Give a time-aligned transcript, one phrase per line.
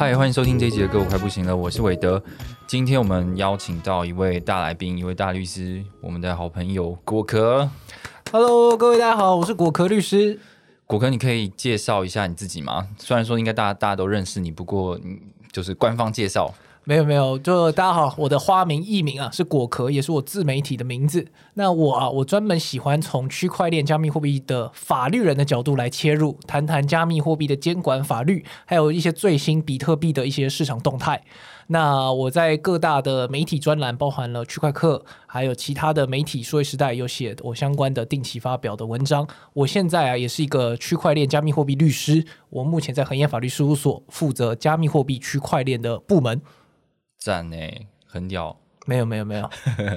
[0.00, 2.22] 嗨，欢迎收听这一集的歌，我快不行了，我是韦德。
[2.66, 7.68] 今天我们邀请到一位大来宾，一位大律师，我们的好朋友果壳。
[8.32, 10.40] Hello，各位大家好，我是果壳律师。
[10.86, 12.88] 果壳，你可以介绍一下你自己吗？
[12.96, 15.20] 虽然说应该大家大家都认识你，不过嗯
[15.52, 16.54] 就是官方介绍。
[16.90, 21.24] 没有没有，就大家好，我的花名艺名啊是果壳，也是我自媒体的名字。
[21.54, 31.22] 那我啊，我专门喜欢从区块链加密货币的法律人的角度来切入，谈谈加密货币的监管法律，还有一些最新比特币的一些市场动态。
[31.68, 39.24] 那我在各大的媒体专栏，包含了区块客，还有其他的媒体，数位时代有写我相关的定期发表的文章。
[39.52, 46.42] 我现在啊，也是一个区块链加密货币律师，我目前在恒业法律事务所负责加密货币区块链的部门。
[47.20, 47.56] 赞呢，
[48.06, 48.58] 很屌。
[48.86, 49.48] 没有没有没有，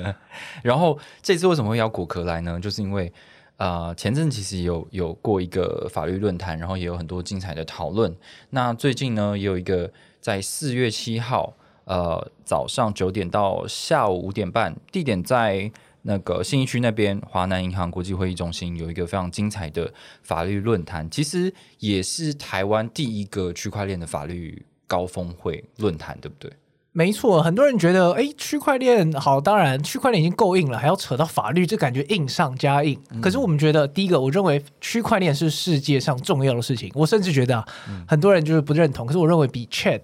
[0.62, 2.60] 然后这次为什么会邀果壳来呢？
[2.60, 3.12] 就是因为
[3.56, 8.14] 呃前阵其实有有过一个法律论坛，然后也有很多精彩的讨论。
[8.50, 15.72] 那最近呢，也有一个在四月七号，呃早上九点到下午五点半，地点在
[16.02, 19.92] 那个信义区那边华南银行国际会议中心有一个非常精彩的
[20.24, 26.52] 法律论坛，其实也是台湾第一个区块链的法律高峰会论坛，对不对？
[26.96, 27.42] 没错。
[27.42, 32.98] 很多人觉得，哎，区块链好，当然区块链已经够硬了，还要扯到法律，这感觉硬上加硬。
[33.20, 36.92] 可是我们觉得，第一个，我认为区块链是世界上重要的事情。
[36.94, 37.68] 我甚至觉得啊，
[38.08, 40.02] 很多人就是不认同，可是我认为比 Chat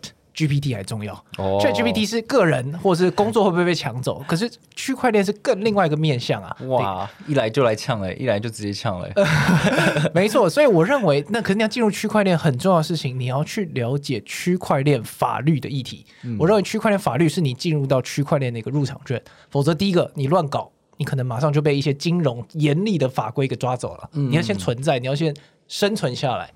[0.48, 1.14] GPT 还重要。
[1.38, 6.56] 哦 Chat GPT 是个人或是工作会不会被抢走，可是区块链是更另外一个面向啊。
[6.68, 9.10] 哇，一来就来呛了，一来就直接呛了。
[10.14, 16.06] 没错，所以我认为，那可是你要进入区块链很重要的事情，你要去了解区块链法律的议题。
[16.38, 24.10] 我认为区块链法律是你进入到区块链的一个入场券，否则第一个你乱搞，你可能马上就被一些金融严厉的法规给抓走了。
[24.14, 25.36] 你要先存在，你要先
[25.68, 26.50] 生存下来。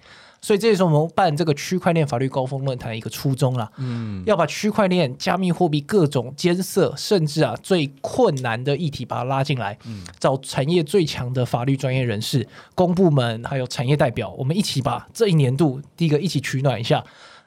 [0.43, 3.71] 所以这也是我们办这个区块链法律高峰论坛的一个初衷啦。
[3.77, 9.77] 嗯，要把区块链、加密货币各种艰涩，甚至啊最困难的议题把它拉进来，
[10.19, 12.45] 找产业最强的法律专业人士、
[12.75, 17.01] 公部门还有产业代表，我们一起把这一年度第一个一起取暖一下。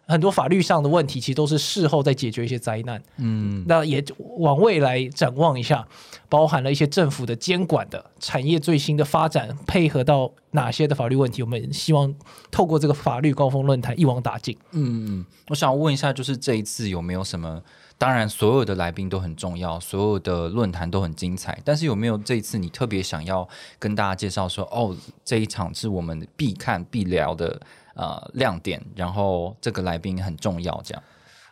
[0.06, 3.02] 很多法律上的问题，其实都是事后再解决一些灾难。
[3.16, 4.04] 嗯，那也
[4.38, 5.86] 往未来展望一下，
[6.28, 12.14] 包含了一些政府的监管的产业最新的发展，配合到哪些的法律问题，我们希望
[12.50, 14.56] 透过这个法律高峰论坛一网打尽。
[14.70, 17.62] 嗯，我想问一下，就是这一次有没有什么？
[17.98, 21.58] 当然，所有的来宾都很重要，所有的论坛都很精彩。
[21.64, 27.58] 但是有没有这一次你特别想要跟大家介绍说，哦，这一场是我们必看必聊的
[27.96, 31.02] 呃亮点，然后这个来宾很重要，这样。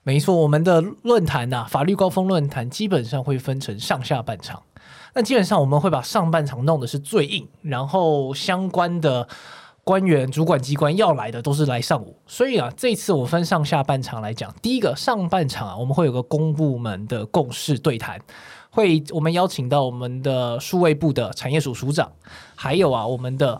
[0.05, 4.62] 没错，我们的论坛呐、法律高峰论坛基本上会分成上下半场。
[5.15, 9.27] 那基本上我们会把上半场弄的是最硬，然后相关的
[9.82, 12.19] 官员、主管机关要来的都是来上午。
[12.27, 18.21] 所以啊，这次我分上下半场来讲，第一个上半场啊，我们会有个公部门的共识对谈。
[18.71, 22.11] 会，我们邀请到我们的数位部的产业署署长，
[22.56, 23.59] 还有啊，我们的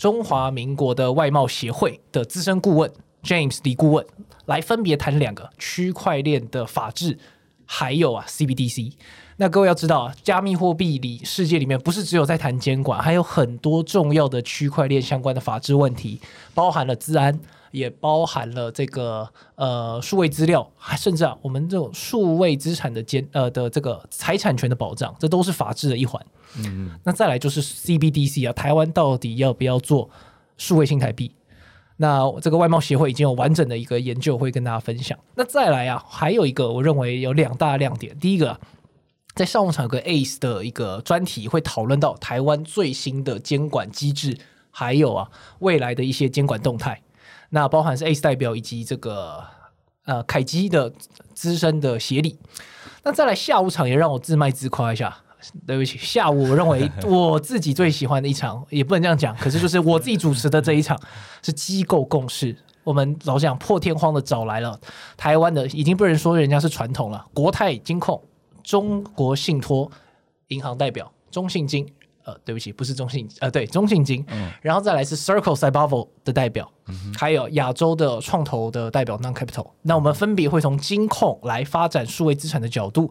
[0.00, 2.90] 中华民国的外贸协会的资深顾问
[3.22, 4.06] James 李顾问，
[4.46, 7.18] 来分别谈两个区块链的法治，
[7.66, 8.94] 还有啊 CBDC。
[9.36, 16.18] 那各位要知道啊，加密货币里世界里面不是只有在谈监管，还有很多重要的区块链相关的法治问题，
[16.54, 17.38] 包含了治安，
[17.70, 26.24] 也包含了这个呃数位资料，还甚至啊我们这种数位资产的监呃的这个财产权的保障，这都是法治的一环。
[26.58, 30.08] 嗯，那再来就是 CBDC 啊，台湾到底要不要做
[30.56, 31.32] 数位新台币？
[31.96, 35.18] 那这个外贸协会已经有完整的一个研究会跟大家分享。
[35.34, 38.60] 那再来啊，还有一个我认为有两大亮点，第一个、啊。
[39.32, 44.36] 在上午场有个 ACE 的一个专题，会讨论到台湾最新的监管机制，
[44.72, 45.30] 还有啊
[45.60, 47.00] 未来的一些监管动态。
[47.50, 49.44] 那包含是 ACE 代表以及这个
[50.06, 50.92] 呃凯基的
[51.34, 52.38] 资深的协理。
[53.04, 55.16] 那再来下午场也让我自卖自夸一下，
[55.66, 60.98] 对不起，下午我认为 我自己最喜欢的一场，也不能这样讲，可是就是我自己主持的这一场
[61.42, 62.56] 是机构共识。
[62.82, 64.78] 我们老实讲破天荒的找来了
[65.16, 68.22] 台湾的，已经不能说人家是传统了，国泰金控。
[68.62, 69.90] 中国信托
[70.48, 71.90] 银行代表中信金，
[72.24, 76.70] 呃，对不起，不是中信，呃，对，中信金，嗯然后再来是 Circle Cyber 的代表，
[77.16, 79.70] 还有亚洲的创投的代表 Non Capital。
[79.82, 83.10] 那我们分别会从金控来发展数位资产的角度，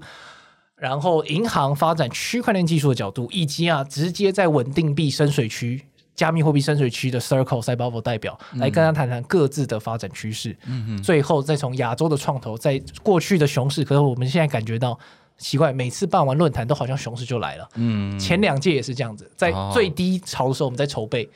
[0.75, 5.85] 然后银行发展区块链技术的角度，以及啊，直接在稳定币深水区。
[6.15, 14.99] 加密货币深水区的 Circle Cyber 代表来跟他谈谈各自的发展趋势，嗯最后再从亚洲的创投，在过去的熊市，可是我们现在感觉到
[15.39, 17.67] 奇怪，每次办完论坛都好像熊市就来了。
[17.75, 21.27] 嗯，前两届也是这样子，在哦最低潮的时候我们在筹备，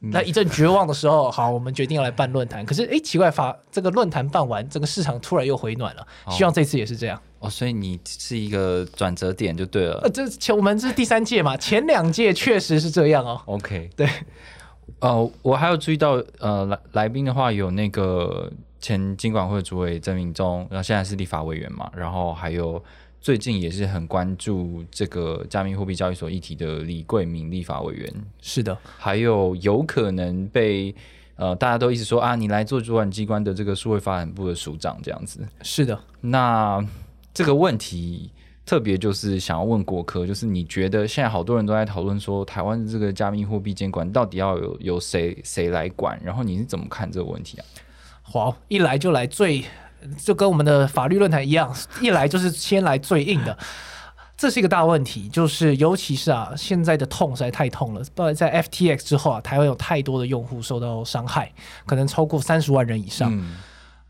[0.00, 2.66] 那一阵绝望的时候，好，我们决定要来办论坛。
[2.66, 6.06] 可是哎，奇怪，法这个论坛办完，整个市场突然又回暖了。
[6.28, 7.18] 希望这次也是这样。
[7.38, 10.10] 哦，所以你是一个转折点就对了呃，。
[10.10, 13.40] 这前我们这是第三届嘛，前两届确实是这样哦。
[13.46, 14.08] OK，对，
[14.98, 18.50] 呃，我还有注意到，呃，来来宾的话有那个
[18.80, 22.82] 前经管会主委曾明忠，然后现在是立法委员嘛，然后还有
[23.22, 30.92] 最近也是很关注这个加密货币交易所议题的李桂明立法委员，是的，还有有可能被
[31.36, 35.96] 呃大家都一直说啊，你来做主管机关的这个数位发展部的署长这样子，是的。
[36.20, 36.84] 那
[37.32, 38.28] 这个问题
[38.66, 46.20] 特别就是想要问国科，就是你觉得现在好多人都在讨论说，台湾的这个加密货币监管到底要有有谁谁来管？
[46.24, 47.64] 然后你是怎么看这个问题啊？
[48.22, 49.64] 好，一来就来最，
[50.22, 53.56] 就跟我们的法律论坛一样，一来就是先来最硬的。
[54.36, 58.02] 这是一个大问题，就是尤其是啊，现在的痛实在太痛了。
[58.14, 61.52] 不然在 FTX 之后啊，台湾有太多的用户受到伤害，
[61.86, 63.30] 可能超过三十万人以上。
[63.32, 63.56] 嗯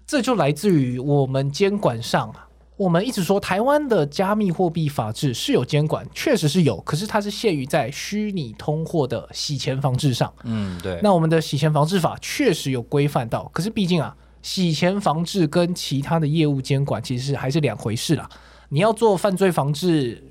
[0.04, 2.46] 这就来自于我们监管上啊，
[2.76, 10.30] 我们一直说台湾的加密货币法制是有监管，确实是有，可是它是限于在虚拟通货的洗钱防治上。
[10.44, 18.28] 嗯，对，那我们的洗钱防治法确实有规范到，可是毕竟啊，洗钱防治跟其他的业务监管其实是还是两回事啦。
[18.68, 20.22] 你要做犯罪防治，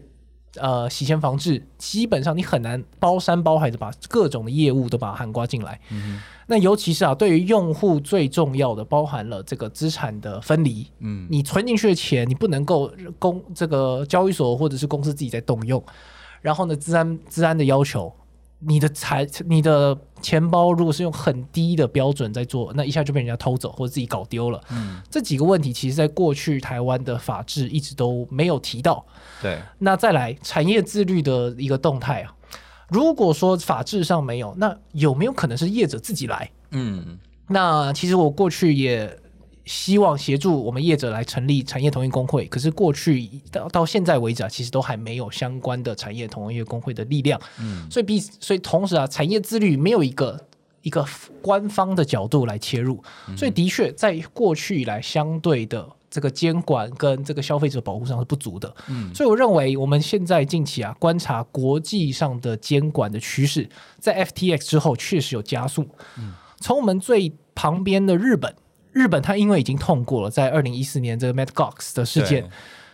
[0.56, 5.80] 呃，洗钱防治，基本上你很难包山包海的把各种的业务都把它涵盖进来。
[6.48, 10.86] 那尤其是啊，对于用户最重要的，包含了这个资产的分离。
[11.00, 15.82] 嗯你存进去的钱，你不能够公这个交易所或者是公司自己在动用。
[16.42, 18.12] 然后呢，治安治安的要求，
[18.64, 24.62] 你的财你的钱包如果是用很低的标准在做，那一下就被人家偷走或者自己搞丢了。
[24.72, 29.06] 嗯，这几个问题，其实在过去台湾的法制一直都没有提到。
[29.42, 32.34] 对，那再来产业自律的一个动态啊，
[32.90, 36.50] 如果说法制上没有，那有没有可能是业者自己来？
[36.70, 37.18] 嗯
[37.48, 39.20] 那其实我过去也
[39.66, 47.90] 希望协助我们业者来成立产业同业工会，可是过去到到现在为止啊，其实都还没有相关的产业同业工会的力量，嗯。
[47.90, 50.40] 所以必所以同时啊，产业自律没有一个
[50.82, 51.06] 一个
[51.42, 53.04] 官方的角度来切入，
[53.38, 55.88] 所以的确在过去以来相对的。
[56.14, 59.16] 这个监管跟这个消费者保护上是不足的，嗯。
[59.16, 65.88] 所以我认为我们现在近期啊观察国际上的监管的趋势，在 FTX 之后确实有加速。
[66.18, 66.34] 嗯。
[66.60, 68.54] 从我们最旁边的日本，
[68.92, 71.52] 日本它因为已经痛过了，在二零一四年这个 Mt.
[71.54, 72.50] Gox 的事件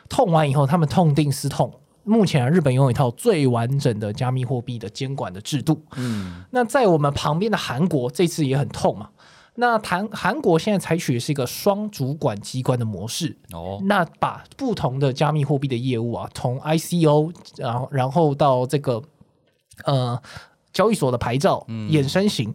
[0.10, 1.74] 痛完以后，他们痛定思痛。
[2.04, 5.84] 目前啊，日本拥有一套最完整的加密货币的监管的制度。
[5.98, 9.10] 嗯那在我们旁边的韩国，这次也很痛嘛。
[9.56, 19.02] 那韩韩国现在采取的是一个双主管机关的模式，哦那把不同的加密货币的业务啊，从 ICO，然后然后到这个
[19.84, 20.22] 呃
[20.72, 22.54] 交易所的牌照、衍生型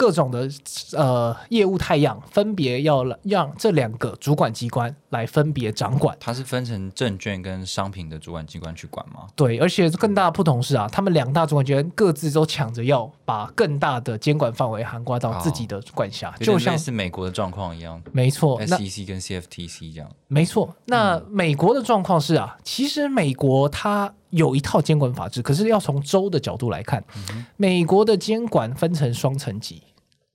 [0.00, 0.48] 各种的
[0.96, 6.16] 呃业务太阳，分别要让这两个主管机关来分别掌管。
[6.18, 9.26] 它是分成证券跟商品的主管机关去管吗？
[9.36, 20.10] 对，而且更大的不同是啊，他们两大主管机关各自都抢着要把更大的监管范围涵盖到自己的管辖，就像是美国的状况一样没错，，SEC 跟 CFTC 这样。
[20.28, 27.04] 没错，那美国的状况是啊，其实美国它有一套监管法制，可是要从州的角度来看，
[27.58, 29.82] 美国的监管分成双层级，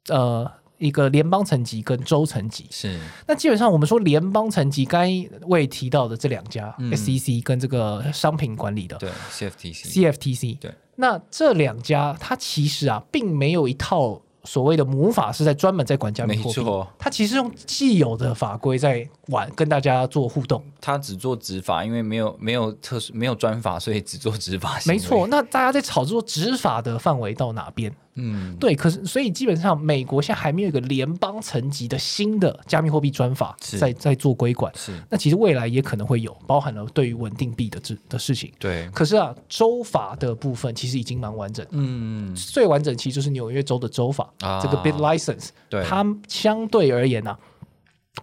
[0.10, 2.66] 呃，一个联邦层级跟州层级。
[2.70, 20.64] 是，那基本上我们说联邦层级，刚才未提到的这两家、嗯 SEC 跟这个商品管理的对 CFTC，CFTC，对，那这两家它其实啊，并没有一套所谓的母法是在专门在管加密货币没错，它其实用既有的法规在玩，跟大家做互动。
[20.80, 24.80] 他只做执法，因为没有没有特殊没有专法，所以只做执法。
[24.86, 27.92] 没错，，那大家在炒作执法的范围到哪边？
[28.16, 33.78] 嗯，对，可是所以基本上美国现在还没有一个联邦层级的新的加密货币专法是。
[33.78, 34.72] 在在做规管。
[34.76, 38.52] 是，那其实未来也可能会有，包含了对于稳定币的这的事情。
[38.58, 41.66] 对，可是啊，州法的部分其实已经蛮完整。
[41.66, 41.72] 的。
[41.74, 44.62] 嗯，最完整其实就是纽约州的州法，啊。
[44.62, 47.38] 这个 bit license，对，它相对而言呢、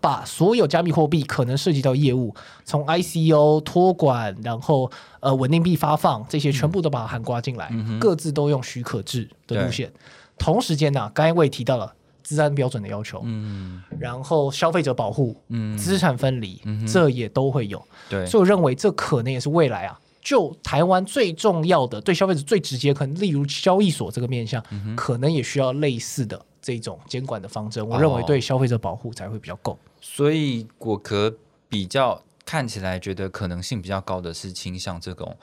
[0.00, 2.34] 把所有加密货币可能涉及到业务，
[2.64, 7.70] 从 ICO 托管，然后呃稳定币发放这些，全部都把它含刮进来，
[8.00, 9.92] 各自都用许可制的路线。
[10.38, 11.92] 同时间呢、刚才我也提到了
[12.24, 13.82] 治安标准的要求，嗯。
[13.98, 17.80] 然后消费者保护、嗯，资产分离，这也都会有。
[18.08, 24.64] 对，所以我认为这可能也是未来啊，就台湾最重要的对消费者最直接，可能例如交易所这个面向，
[24.96, 27.86] 可能也需要类似的这种监管的方针。
[27.86, 29.76] 我认为哦对消费者保护才会比较够。
[30.00, 31.34] 所以果壳
[31.68, 35.36] 比较看起来觉得可能性比较高的是倾向这种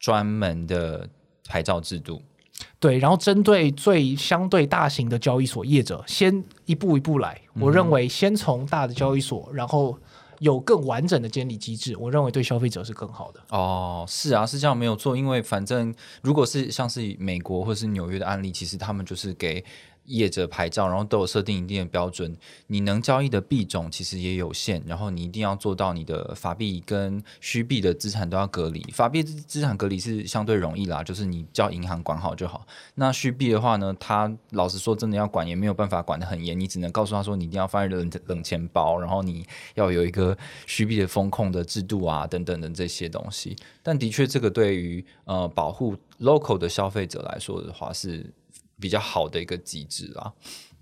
[0.00, 1.08] 专门的
[1.46, 2.20] 牌照制度。
[2.78, 7.40] 对，然后针对最相对大型的交易所业者，先一步一步来。
[7.54, 9.98] 我认为先从大的交易所，然后
[10.38, 13.40] 有更完整的监理机制，我认为对消费者是更好的。
[13.48, 15.16] 哦，是啊，是这样没有错。
[15.16, 19.64] 因为反正如果是像是美国或是纽约的案例，其实他们就是给
[20.06, 28.82] 业者牌照，然后都有设定一定的标准，你能交易的币种其实也有限，然后你一定要做到你的法币跟虚币的资产都要隔离。
[28.92, 32.66] 法币资资产隔离是相对容易啦，就是你叫银行管好就好。
[32.96, 43.56] 那虚币的话呢，他老实说，真的要管也没有办法管得很严，你只能告诉他说，你一定要放在冷冷钱包，然后你要有一个虚币的风控的制度啊，等等的这些东西。
[43.82, 48.24] 但的确，这个对于呃保护 local 的消费者来说的话，是
[48.82, 50.32] 比较好的一个机制啦。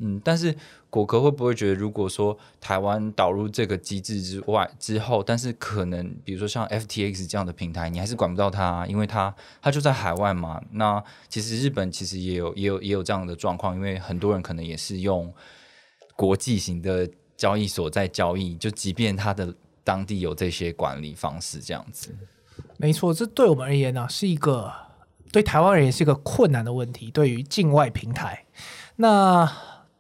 [0.03, 0.57] 嗯，但是
[0.89, 10.59] 果壳会不会觉得，如果说台湾导入这个机制之外之后，但是可能比如说像 FTX 这样的平台，你还是管不到它，因为它它就在海外嘛。
[10.73, 15.31] 那其实日本其实也有也有也有这样的状况，因为很多人可能也是用
[16.17, 19.55] 国际型的交易所在交易，就即便它的
[19.85, 22.17] 当地有这些管理方式这样子。
[22.79, 24.73] 没错，这对我们而言呢、是一个
[25.33, 27.11] 对台湾而言是一个困难的问题。
[27.11, 28.45] 对于境外平台，
[28.97, 29.51] 那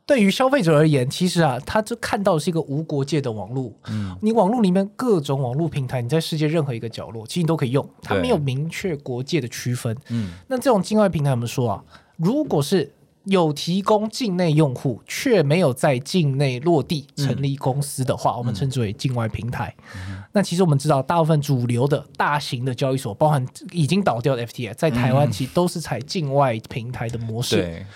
[0.06, 3.72] 对于消费者而言，其实啊，他就看到的是一个无国界的网络。
[3.88, 9.96] 嗯，你网络里面各种网络平台，你在世界任何一个角落，其实你都可以用，它没有明确国界的区分。
[10.08, 11.84] 嗯，那这种境外平台，我们说啊，
[12.16, 12.92] 如果是
[13.24, 19.74] 有提供境内用户，却没有在境内落地成立公司的话，我们称之为境外平台。
[20.32, 27.56] 那其实我们知道，大部分主流的大型的交易所，包含已经倒掉的 FTX，在台湾其实都是采境外平台的模式。
[27.56, 27.86] 对，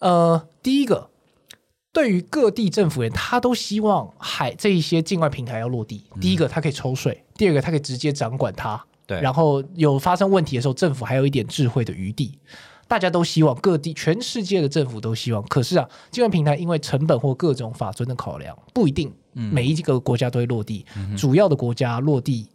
[0.00, 1.08] 呃，第一个，
[1.92, 6.04] 对于各地政府员，他都希望海这一些境外平台要落地。
[6.20, 8.84] 第一个，它可以抽税；第二个，它可以直接掌管它。
[9.06, 12.38] 对然后有发生问题的时候，政府还有一点智慧的余地。
[12.90, 20.84] 大家都希望各地全世界的政府都希望，可是啊，金融平台因为成本或各种法遵的考量，不一定每一个国家都会落地。
[21.16, 22.48] 主要的国家落地，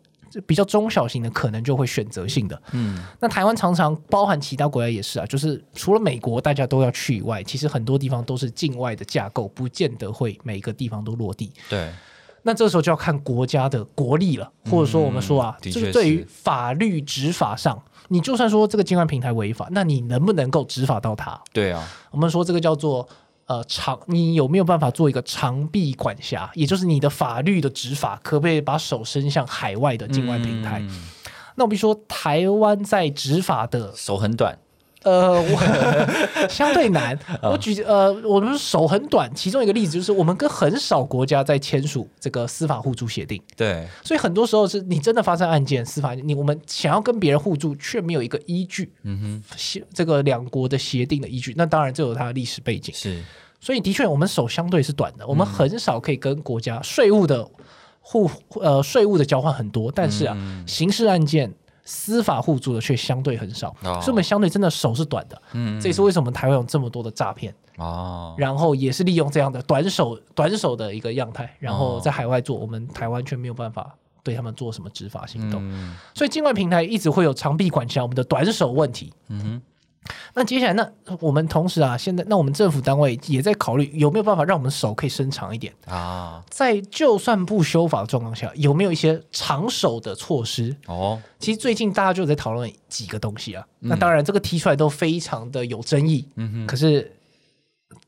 [0.46, 2.62] 比较中小型的可能就会选择性的。
[2.74, 11.50] 嗯，那台湾常常包含其他国家也是啊，就是除了美国大家都要去以外，其实很多地方都是境外的架构，不见得会每个地方都落地。
[11.70, 11.90] 对，
[12.48, 21.42] 那这时候就要看国家的国力了，或者说我们说啊，的确这个对于法律执法上，你就算说这个境外平台违法，那你能不能够执法到它？
[21.52, 23.08] 对啊，我们说这个叫做
[23.48, 30.80] 呃长，你有没有办法做一个长臂管辖，也就是你的法律的执法，可不可以把手伸向海外的境外平台？
[30.82, 31.10] 嗯
[31.58, 34.60] 那我必须说，台湾在执法的手很短，
[35.06, 37.18] 呃，我 相对难。
[37.44, 51.54] 我举呃，我们手很短，其中一个例子就是我们跟很少国家在签署这个司法互助协定，对，所以很多时候是你真的发生案件，司法你我们想要跟别人互助，却没有一个依据，嗯哼协这个两国的协定的依据。
[51.56, 53.22] 那当然这有它的历史背景，，是，
[53.62, 57.48] 所以的确我们手相对是短的，我们很少可以跟国家税务的
[58.02, 61.54] 互呃税务的交换很多，但是啊，嗯刑事案件。
[61.86, 64.02] 司法互助的却相对很少，哦。
[64.02, 65.42] 所以我们相对真的手是短的。
[65.54, 72.02] 嗯，这也是为什么台湾有这么多的诈骗，哦，然后也是利用这样的短手短手的一个样态，然后哦。
[72.04, 75.96] 在海外做，我们台湾却没有办法对他们做什么执法行动，嗯。
[76.14, 79.14] 所以境外平台一直会有长臂管辖我们的短手问题。
[79.30, 79.62] 嗯哼，
[80.34, 90.76] 那接下来，那我们同时啊，现在那我们政府单位也在考虑有没有办法让我们手可以伸长一点，啊，在就算不修法的状况下，有没有一些长手的措施？
[90.88, 97.12] 哦，其实最近大家就在讨论几个东西啊，那当然这个提出来都非常的有争议，嗯哼，可是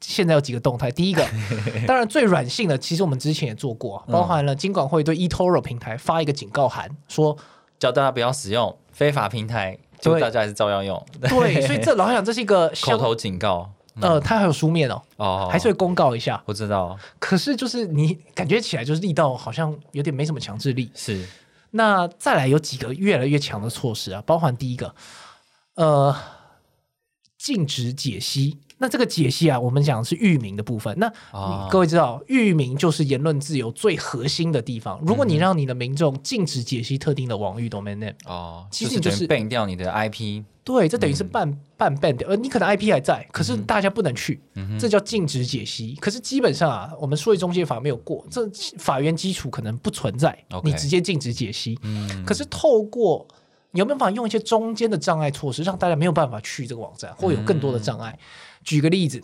[0.02, 1.26] 现在有几个动态，第一个，
[1.88, 7.36] 当然最软性的，其实我们之前也做过，包含了金管会对 eToro 平台发一个警告函，说
[7.80, 10.22] 叫大家不要使用非法平台，就对。
[10.22, 16.42] 大家还是照样用，对， 所以这老实讲，这是一个口相头警告，呃，它还有书面哦，哦，还是会公告一下。
[16.46, 20.92] 我知道，可是就是你感觉起来就是力道好像有点没什么强制力。
[20.94, 21.28] 是，
[21.72, 24.94] 那再来有几个越来越强的措施啊，包含第一个，
[25.76, 26.16] 呃，
[27.38, 30.96] 禁止解析那这个解析啊，我们讲的是域名的部分。
[31.00, 31.12] 那
[31.70, 35.00] 各位知道，域名就是言论自由最核心的地方。
[35.06, 45.96] 如果你让你的民众禁止解析特定的网域 domain name，哦，其实你就是 ban 掉你的 IP，对，这等于是嗯半、半 ban 掉，呃，你可能 IP 还在，可是大家不能去，嗯这叫禁止解析。
[46.00, 51.80] 可是基本上啊，我们数位中介法没有过，这法源基础可能不存在你直接禁止解析。
[51.82, 53.28] 嗯，可是透过
[53.72, 58.18] 你有没有办法用一些中间的障碍措施，让大家没有办法去这个网站，或有更多的障碍？
[58.68, 59.24] 举个例子。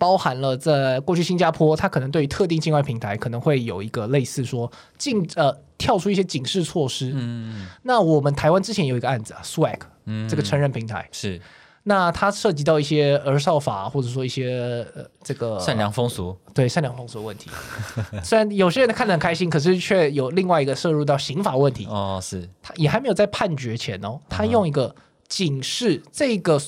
[0.00, 7.12] 包含了在过去新加坡，它可能对于特定境外平台可能会有一个类似说禁呃跳出一些警示措施。
[7.14, 11.40] 嗯那我们台湾之前有一个案子啊，Swag 嗯这个成人平台，是
[11.84, 17.48] 那它涉及到一些儿少法，或者说一些呃这个善良风俗，对善良风俗的问题。
[18.24, 21.86] 虽然有些人看得很开心，可是却有另外一个涉入到刑法问题。
[21.86, 24.92] 哦，是他也还没有在判决前哦，他嗯用一个
[25.28, 26.60] 警示这个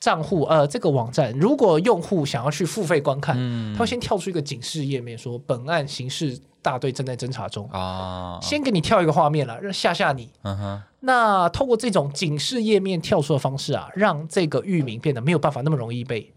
[0.00, 10.30] 账户呃这个网站，如果用户想要去付费观看，嗯他会先跳出一个警示页面，说本案刑事大队正在侦查中，啊，先给你跳一个画面了，让吓吓你。
[10.42, 16.32] 嗯哼，那透过这种警示页面跳出的方式啊，让这个域名变得没有办法那么容易被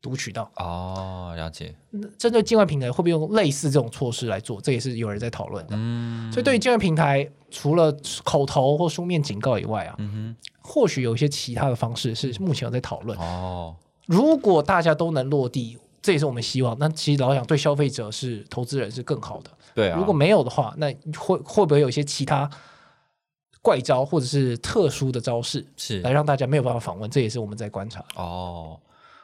[0.00, 0.50] 读取到。
[0.56, 4.60] 哦，了解，那针对境外平台，会不会用类似这种措施来做？
[4.60, 5.74] 这也是有人在讨论的。
[5.76, 13.18] 嗯，所以对于境外平台，除了口头或书面警告以外啊，嗯或许有一些其他的方式是目前有在讨论，。
[13.18, 13.74] 哦，
[14.06, 16.76] 如果大家都能落地，这也是我们希望。
[16.78, 19.50] 那其实老想，对消费者是投资人是更好的。
[19.74, 22.48] 对啊，如果没有的话，那会会不会有一些其他
[23.60, 27.10] 怪招或者是特殊的招式，是来让大家没有办法访问？
[27.10, 28.04] 这也是我们在观察。
[28.16, 28.78] 哦，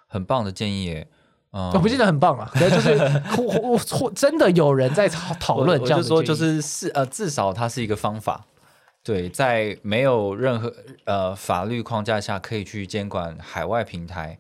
[0.07, 1.09] 很棒的建议耶，
[1.53, 2.91] 嗯，我不记得很棒啊，可能就是
[3.43, 8.47] 我我我真的有人在讨讨论我这样的我就说就是是呃，至少它是一个方法。
[9.03, 10.75] 对，在没有任何
[11.05, 14.39] 呃法律框架下可以去监管海外平台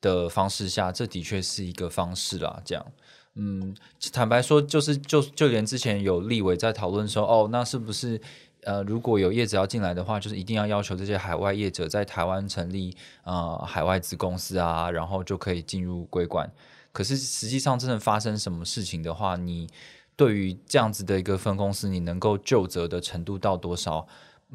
[0.00, 2.62] 的方式下，这的确是一个方式啦。
[2.64, 2.86] 这样，
[3.34, 3.74] 嗯，
[4.12, 8.20] 坦白说，就是就就连之前有立委在讨论说，哦，那是不是
[8.62, 16.48] 呃，如果有业者要进来的话，就是一定要要求这些海外业者在台湾成立呃海外子公司啊，然后就可以进入归管。
[16.92, 19.68] 可是实际上真的发生什么事情的话，你
[20.16, 24.06] 对于这样子的一个分公司，你能够就责的程度到多少？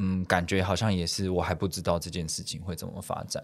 [0.01, 3.43] 嗯，感觉好像也是我还不知道这件事情会怎么发展。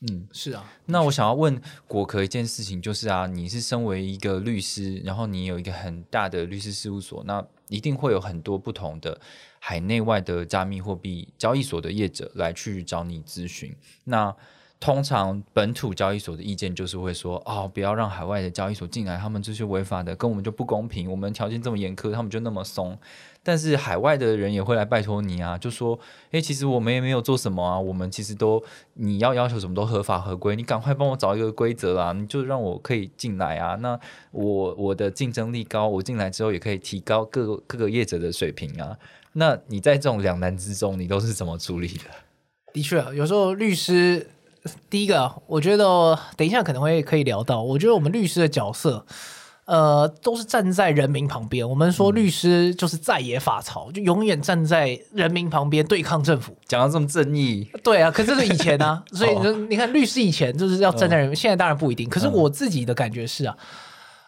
[0.00, 9.18] 嗯，是啊，那我想要问果壳一件事情，就是啊，你是身为一个律师，然后你有一个很大的律师事务所，那一定会有很多不同的
[9.58, 13.74] 海内外的加密货币交易所的业者来去找你咨询。
[14.04, 14.32] 那
[14.78, 22.96] 通常本土交易所的意见就是会说，哦，不要让海外的交易所进来，他们这些违法的，跟我们就不公平，我们条件这么严苛，他们就那么松。
[23.42, 25.98] 但是海外的人也会来拜托你啊，就说，
[26.32, 28.62] 诶，其实我们也没有做什么啊，我们其实都
[28.94, 33.98] 你要要求什么都合法合规，你赶快帮我找一个规则啊，你就让我可以进来啊，那
[34.32, 38.98] 我我的竞争力高，我进来之后也可以提高各个各个业者的水平啊。
[39.32, 42.04] 那你在这种两难之中，你都是怎么处理的？
[42.72, 44.28] 的确，有时候律师
[44.90, 49.04] 第一个啊，我觉得等一下可能会可以聊到，我觉得我们律师的角色。
[49.66, 51.68] 呃，都是站在人民旁边。
[51.68, 56.56] 我们说律师就是在野法曹，就永远站在人民旁边对抗政府。
[56.68, 59.36] 讲到这么正义，对啊，可是这是以前啊， 所以
[59.68, 62.08] 你看律师以前就是要站在人民，现在当然不一定。
[62.08, 63.56] 可是我自己的感觉是啊，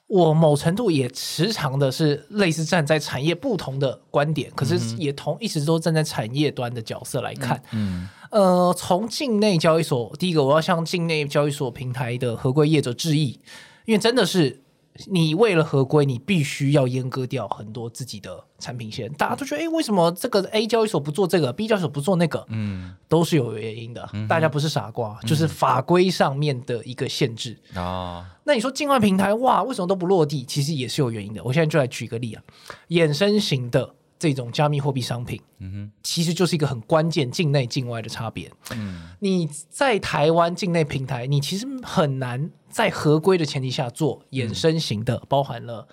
[0.08, 7.62] 我某程度也时常的是类似站在产业不同的观点，可是也同一直都站在产业端的角色来看。
[7.70, 13.40] 嗯呃，从境内交易所，第一个我要向境内交易所平台的合规业者致意，
[13.86, 14.62] 因为真的是
[15.06, 19.10] 你为了合规，你必须要阉割掉很多自己的产品线。
[19.12, 22.44] 大家都觉得，哎，为什么这个 A 交易所不做这个，B 交易所不做那个？
[22.48, 27.56] 嗯都是有原因的，大家不是傻瓜，就是法规上面的一个限制。
[27.74, 30.44] 啊，那你说境外平台哇，为什么都不落地？
[30.44, 31.42] 其实也是有原因的。
[31.44, 32.42] 我现在就来举个例啊，
[32.88, 38.50] 衍生型的这种加密货币商品，嗯哼其实就是一个很关键境内境外的差别。
[38.72, 45.86] 嗯你在台湾境内平台，你其实很难在合规的前提下做衍生型的，包含了。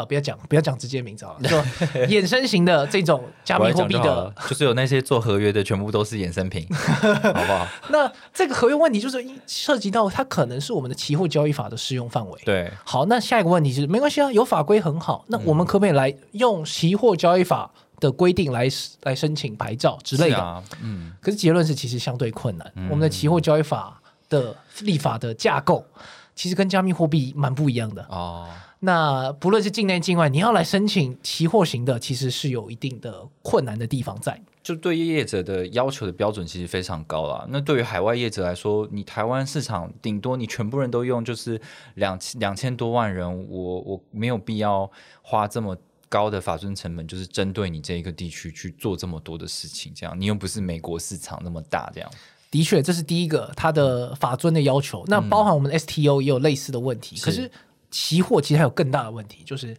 [0.00, 1.56] 呃，不要讲，不要讲直接名字好了，就
[2.06, 7.66] 衍生型的这种加密货币的就，就是有那些做合约的，全部都是衍生品， 好不好？
[7.90, 12.40] 那这个合约问题就是涉及到它可能是我们的期货交易法的适用范围。
[12.44, 18.66] 对，好，那下一个问题是，没关系啊，有法规很好，那我们可不可以来用期货交易法的规定来
[19.02, 20.38] 来申请牌照之类的？
[20.38, 22.72] 啊，嗯可是结论是，其实相对困难。
[22.88, 25.84] 我们的期货交易法的立法的架构。
[26.36, 28.02] 其实跟加密货币蛮不一样的。
[28.08, 28.48] 哦，
[28.80, 34.40] 那不论是境内境外，你要来申请期货型的，其实是有一定的困难的地方在。
[34.62, 37.46] 就对业者的要求的标准其实非常高啦。
[37.48, 41.60] 那对于海外业者来说，你台湾市场顶多你全部人都用就是
[41.94, 44.90] 两两千多万人，我我没有必要
[45.22, 45.76] 花这么
[46.08, 52.10] 高的法尊成本，就是针对你这一个地区去做这么多的事情，这样你又不是美国市场那么大，这样。
[52.50, 55.04] 的确，这是第一个它的法尊的要求。
[55.06, 57.16] 那包含我们的 STO 也有类似的问题。
[57.20, 57.50] 可是
[57.90, 59.76] 期货其实还有更大的问题，就是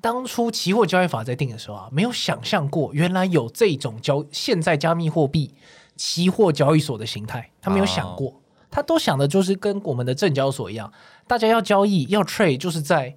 [0.00, 5.54] 当初期货交易法在定的时候啊，没有想象过原来有这种交现在加密货币
[5.96, 10.92] 期货交易所的形态，他没有想过，他都想的就是跟我们的证交所一样，
[11.26, 13.16] 大家要交易要 trade 就是在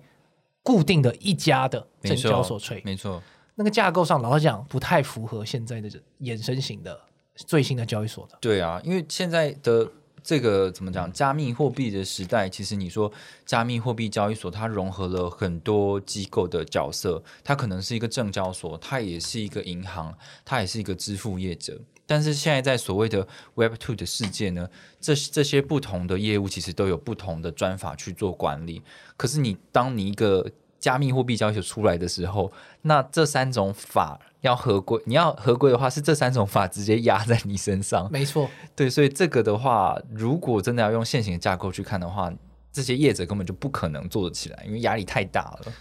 [0.61, 3.21] 固定的一家的证交所 trade，没错。
[3.55, 5.89] 那个架构上老实讲不太符合现在的
[6.21, 6.99] 衍生型的。
[7.35, 9.91] 最新的交易所的对啊，因为现在的
[10.23, 13.11] 这个怎么讲，加密货币的时代，其实你说
[13.45, 21.77] 加密货币交易所，它融合了很多机构的角色，它可能是一个证交所，它也是一个银行，它也是一个支付业者。
[22.05, 28.81] 但是现在在所谓的 Web Two 的世界呢，这这些不同的业务其实都有不同的专法去做管理。
[29.15, 30.49] 可是你当你一个
[30.83, 38.11] 加密货币交易所出来的时候，那这三种法要合规，你要合规的话，是这三种法直接压在你身上。
[38.11, 42.29] 没错，对，所以这个的话，如果真的要用现行的架构去看的话，
[42.73, 45.71] 这些业者根本就不可能做得起来，因为压力太大了。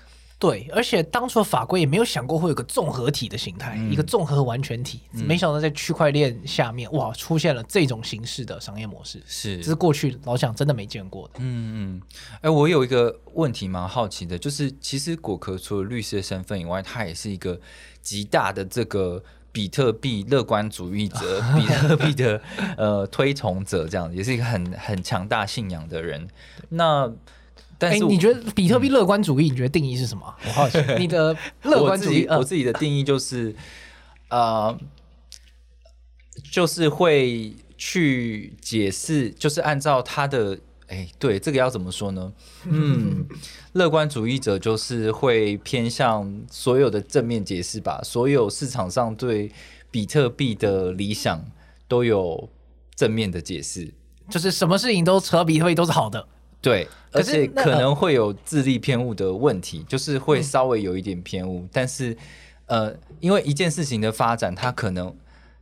[0.42, 4.98] 对，而且当初的法规也没有想过会有个综合体的形态，一个综合完全体。
[5.12, 11.34] 没想到在区块链下面，哇，出现了这种形式的商业模式，是，这是过去老蒋真的没见过的。
[11.38, 12.02] 嗯嗯，
[12.40, 17.60] 哎，我有一个问题蛮好奇的，就是其实果壳除了律师的身份以外，他也是一个
[18.00, 22.42] 极大的这个比特币乐观主义者， 比特币的
[22.76, 26.26] 呃推崇者，这样也是一个很很强大信仰的人。
[26.70, 27.08] 那
[27.88, 29.50] 哎，你觉得比特币乐观主义？
[29.50, 30.34] 你觉得定义是什么？
[30.46, 32.26] 我好奇 你的乐观主义。
[32.30, 33.54] 我自己的定义就是，
[34.28, 34.76] 呃，
[36.50, 42.32] 就是会去解释，就是按照他的，哎，对，这个要怎么说呢？
[42.64, 43.26] 嗯，
[43.74, 49.50] 乐观主义者就是会偏向所有的正面解释吧，所有市场上对
[49.90, 51.44] 比特币的理想
[51.88, 52.48] 都有
[52.94, 53.92] 正面的解释，
[54.30, 56.28] 就是什么事情都扯比特币都是好的。
[56.62, 61.68] 对，而且可能会有智力偏误的问题，就是会稍微有一点偏误。
[61.72, 62.16] 但是，
[62.66, 65.14] 呃，因为一件事情的发展，它可能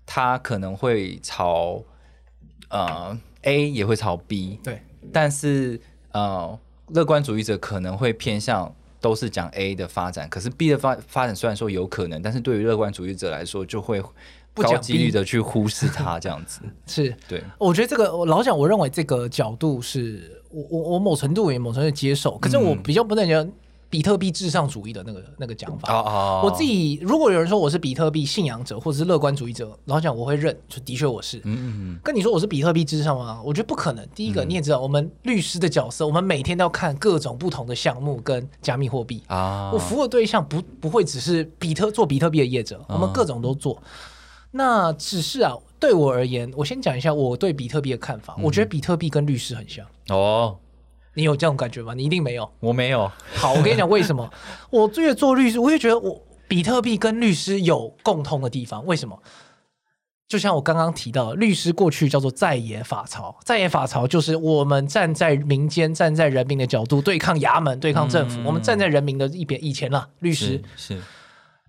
[0.05, 1.83] 它可能会朝
[2.69, 4.83] 呃 A 也会朝 B，对。
[5.11, 5.81] 但是
[6.13, 6.59] 呃，
[6.89, 14.03] 乐观主义者可能会偏向都是讲 A 的发展，可是 B 的发发展虽然说有可能，但是对于乐观主义者来说，就会
[14.55, 16.61] 高几率的去忽视它这样子。
[16.87, 20.37] 是对，我觉得这个我老讲，我认为这个角度是。
[20.53, 23.49] 我我我某程度也某程度接受，可是我比较不能讲
[23.90, 26.40] 比特币至上主义的那个那个讲法。
[26.42, 31.38] 我自己如果有人说我是比特币信仰者或者是乐观主义者，老实讲我会认，就的确我是。
[31.38, 33.42] 嗯嗯跟你说我是比特币至上吗？
[33.44, 34.09] 我觉得不可能。
[34.14, 39.70] 第一个你也知道，我们律师的角色，我们每天都要看各种不同的项目跟加密货币啊。
[39.74, 43.83] 我服务的对象不不会只是比特做比特币的业者，我们各种都做。
[44.53, 45.55] 那只是啊。
[45.81, 48.37] 对我而言，我先讲一下我对比特币的看法。
[48.42, 50.55] 我觉得比特币跟律师很像哦。
[51.14, 51.94] 你有这种感觉吗？
[51.94, 52.51] 你一定没有。
[52.61, 53.11] 我没有。
[53.35, 54.31] 好，我跟你讲 为什么。
[54.70, 58.85] 我最近做律师，我也觉得我比特币跟律师有共通的地方。
[58.87, 59.20] 为什么？
[60.29, 68.40] 就像我刚刚提到，律师过去叫做在野法曹，在野法曹就是我们站在民间、站在人民的角度对抗衙门、对抗政府。
[68.44, 69.62] 我们站在人民的一边。
[69.64, 71.01] 以前啦，律师是。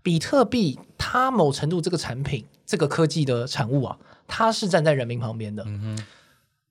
[0.04, 2.46] 比特币，它某程度这个产品。
[2.64, 5.66] 这个科技的产物啊，它是站在人民旁边的，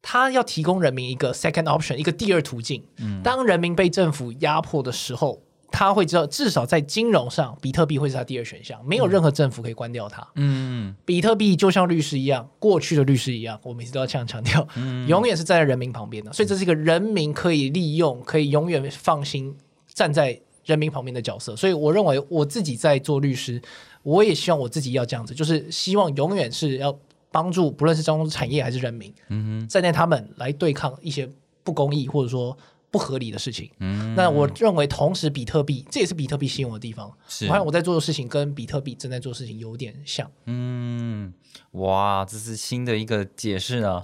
[0.03, 2.83] 它要提供人民一个 second option，一个第二途径。
[3.23, 10.27] 当人民被政府压迫的时候，他会知道，至少在金融上，比特币会是他第二选项，没有任何政府可以关掉它。
[10.35, 14.67] 嗯，比特币就像律师一样，过去的律师一样，我每次都要这样强调，
[15.07, 16.33] 永远是站在人民旁边的。
[16.33, 19.55] 所以这是一个人民可以利用、可以永远放心
[19.93, 21.55] 站在人民旁边的角色。
[21.55, 23.61] 所以我认为我自己在做律师。
[24.03, 26.99] 我也希望我自己要这样子，就是希望永远是要
[27.31, 31.29] 帮助，不论是中产业还是人民，嗯哼，站在他们来对抗一些
[31.63, 32.57] 不公义或者说
[32.91, 33.71] 不合理的事情。
[33.79, 37.13] 嗯，那我认为同时比特币这也是比特币吸引我的地方。
[37.29, 40.29] 是，我看我在做的事情跟比特币正在做的事情有点像。
[40.47, 41.33] 嗯，
[41.73, 44.03] 哇，这是新的一个解释呢。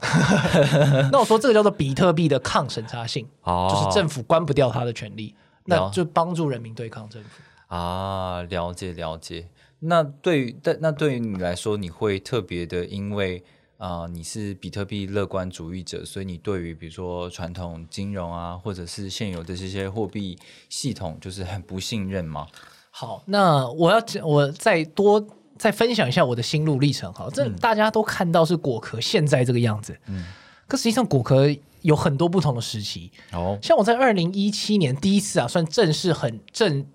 [1.10, 5.34] 那我说这个叫做比特币的抗审查性， 哦，就是政府关不掉它的权利，
[5.64, 7.28] 那就帮助人民对抗政府。
[7.66, 9.48] 啊，了解了解。
[9.86, 13.42] 那对于但那对于你来说，你会特别的因为
[13.78, 22.46] 啊，你是比特币乐观主义者，所以你对于比如说传统金融啊，或者是现有的这些货币系统，就是很不信任吗？
[22.90, 25.22] 好，那我要讲，我再多
[25.58, 27.12] 再分享一下我的心路历程。
[27.12, 30.24] 好，这大家都看到是果壳现在这个样子，嗯，
[30.66, 31.46] 可实际上果壳
[31.82, 33.12] 有很多不同的时期。
[33.32, 36.86] 哦，像我在二零一七年第一次啊，算正式很正，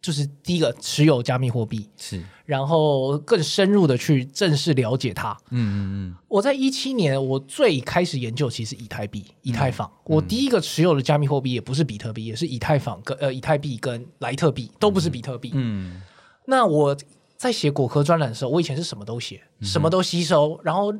[0.00, 5.36] 就是第一个持有加密货币，是，然后更深入的去正式了解它。
[5.50, 9.90] 嗯嗯嗯，我在一七年，我最开始研究其实以太币、以太坊。
[10.04, 15.50] 我第一个持有的加密货币也不是比特币，也是以太坊跟呃以太币跟莱特币，都不是比特币。
[15.54, 16.00] 嗯，
[16.46, 16.96] 那我
[17.36, 20.94] 在写果壳专栏的时候，我以前是什么都写，什么都吸收，然后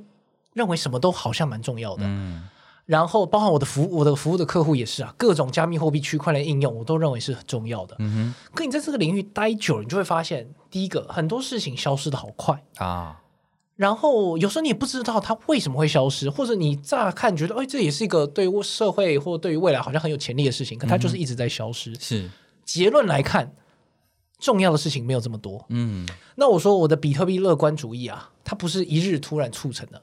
[0.54, 2.02] 认为什么都好像蛮重要的。
[2.04, 2.48] 嗯
[2.88, 7.94] 然后包含我的服务，我的服务的客户也是啊，各种加密货币、区块链应用，我都认为是很重要的。
[7.98, 12.64] 嗯哼可你在这个领域待久了，你就会发现，第一个很多事情消失的好快。
[12.79, 13.20] 啊，
[13.77, 21.94] 然后有时候你也不知道它为什么会消失，或者你乍看觉得，哎，这也是一个对于社会或对于未来好像很有潜力的事情，可它就是一直在消失。
[22.01, 22.31] 是，
[22.64, 23.53] 结论来看，
[24.38, 25.62] 重要的事情没有这么多。
[25.68, 30.01] 嗯那我说我的比特币乐观主义啊，它不是一日突然促成的，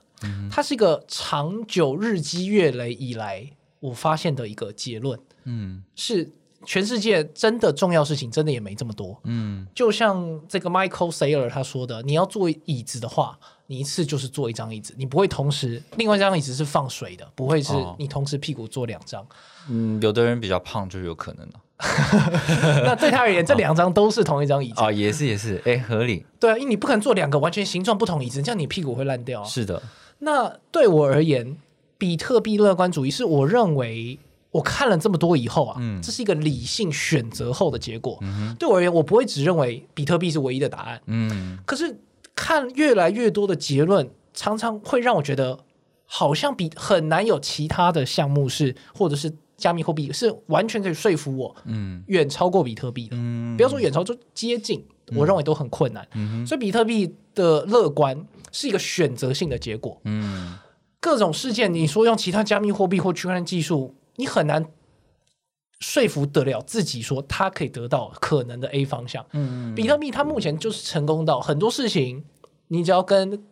[0.49, 3.49] 它是一个长久日积月累以来
[3.79, 6.31] 我发现的一个结论，嗯是
[6.65, 9.19] 全世界真的重要事情真的也没这么多。
[9.25, 19.25] 嗯就像这个 Michael Saylor 他说的，你要坐椅子的话，你一次就是坐一张椅子，你不会同时另外一张椅子是放水的，不会是哦你同时屁股坐两张。
[19.69, 21.53] 嗯，有的人比较胖就有可能了。
[22.85, 24.75] 那对他而言，这两张都是同一张椅子。
[24.81, 29.43] 哦，也是也是，哎，合理，对啊，因为你不可能做两个完全形状不同椅子，这样你屁股会烂掉啊。
[29.45, 29.81] 是的，
[30.19, 31.57] 那对我而言，
[31.97, 34.17] 比特币乐观主义是我认为
[34.51, 38.19] 我看了这么多以后啊，嗯这是一个理性选择后的结果。
[38.57, 41.01] 对我而言，我不会只认为比特币是唯一的答案。
[41.07, 41.99] 嗯可是
[42.35, 45.59] 看越来越多的结论，常常会让我觉得，
[46.05, 53.15] 好像比很难有其他的项目是，或者是加密货币是完全可以说服我，嗯远超过比特币的。
[53.17, 56.07] 嗯不要说远超，就接近，我认为都很困难。
[56.47, 59.99] 所以比特币的乐观是一个选择性的结果。
[60.05, 60.57] 嗯
[60.99, 64.65] 各种事件，你说用其他加密货币或区块链技术，你很难
[65.79, 69.23] 说服得了自己说它可以得到可能的 A 方向。
[69.33, 72.23] 嗯比特币它目前就是成功到很多事情，
[72.69, 73.43] 你只要跟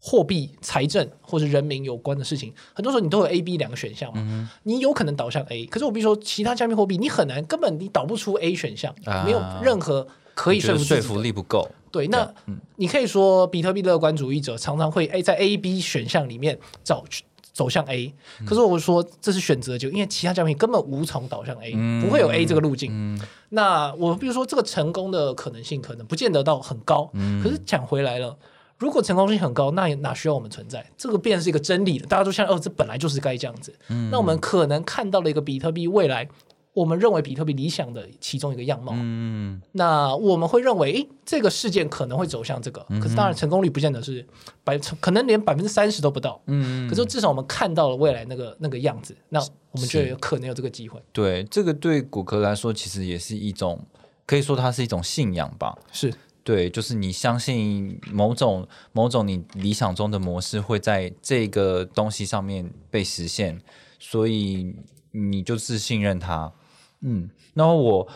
[0.00, 4.20] 货币、财政或者人民有关的事情，很多时候你都有 A、B 两个选项嘛。
[4.24, 10.08] 嗯你有可能导向 A，可是我必须说，其他加密货币你很难，根本你导不出 A 选项，啊没有任何
[10.40, 11.68] 可以说服力不够。
[11.90, 17.04] 对，那嗯你可以说比特币乐观主义者常常会哎在 A、B 选项里面找
[17.52, 18.14] 走向 A，
[18.46, 22.90] 可是我说这是选择就因为其他加密根本无从导向 A，、嗯不会有 A 这个路径。
[22.92, 28.34] 嗯那我比如说这个成功的可能性可能不见得到很高，嗯可是讲回来了。
[28.78, 30.86] 如果成功性很高，那也哪需要我们存在？
[30.96, 32.06] 这个便是一个真理了。
[32.06, 33.74] 大家都像哦，这本来就是该这样子。
[33.88, 36.26] 嗯那我们可能看到了一个比特币未来，
[36.72, 38.92] 我们认为比特币理想的其中一个样貌。
[38.94, 44.24] 嗯那我们会认为，诶，这个事件可能会走向这个，可是当然成功率不见得是
[44.62, 46.40] 百，可能连百分之三十都不到。
[46.46, 49.40] 嗯可是至少我们看到了未来那个那个样子，那
[49.72, 51.02] 我们就有可能有这个机会。
[51.12, 53.84] 对，这个对骨骼来说，其实也是一种，
[54.24, 55.76] 可以说它是一种信仰吧。
[55.90, 63.60] 是对，就是你相信某种某种你理想中的模式会在这个东西上面被实现，
[63.98, 64.74] 所以
[65.10, 66.52] 你就是信任它。
[67.00, 68.08] 嗯，然后我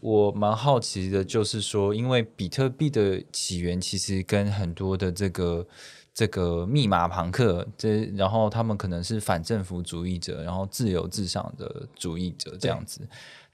[0.00, 5.66] 我蛮好奇的，就是说，因为比特币的起源其实跟很多的这个
[6.12, 13.00] 这个密码朋克，这然后他们可能是反政府主义者，然后自由至上的主义者这样子。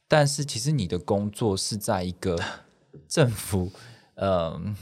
[0.09, 2.37] 但是其实你的工作是在一个
[3.09, 3.71] 政府，
[4.17, 4.77] 嗯、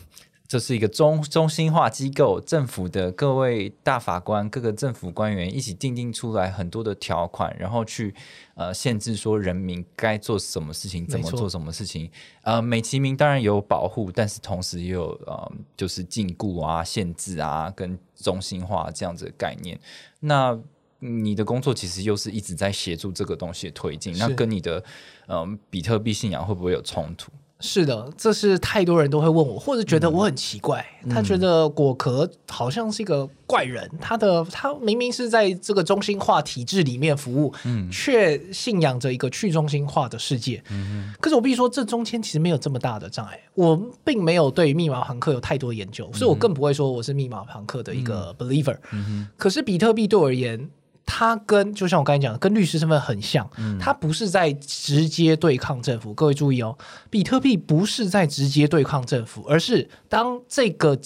[0.49, 8.15] 这是一个中中心化机构，政府的各位大法官、各个政府官员一起定定出来很多的条款，然后去
[8.55, 12.11] 呃限制说人民该做什么事情，怎么做什么事情。
[12.41, 19.79] 呃，美其名当然有保护，但是同时也有呃就是禁锢啊、限制啊，跟中心化这样子的概念。
[20.21, 20.59] 那
[21.01, 24.83] 你的工作其实又是一直在协助这个东西的推进，那跟你的
[25.27, 27.31] 嗯、比特币信仰会不会有冲突？
[27.61, 37.53] 是的，这是太多人都会问我，或者觉得我很奇怪，他觉得果壳好像是一个怪人，他的他明明是在这个中心化体制里面服务，
[37.91, 40.63] 却信仰着一个去中心化的世界。
[41.21, 43.41] 可是我必须说，这中间其实没有这么大的障碍。
[43.55, 48.77] 我并没有对密码朋克有太多研究，所以我更不会说我是密码朋克的一个 believer。
[49.37, 50.71] 可是比特币对我而言，
[51.11, 53.49] 它跟就像我刚才讲的，跟律师身份很像，
[53.81, 56.13] 它不是在直接对抗政府。
[56.13, 56.77] 各位注意哦，
[57.09, 60.99] 比特币不是在直接对抗政府，而是当这个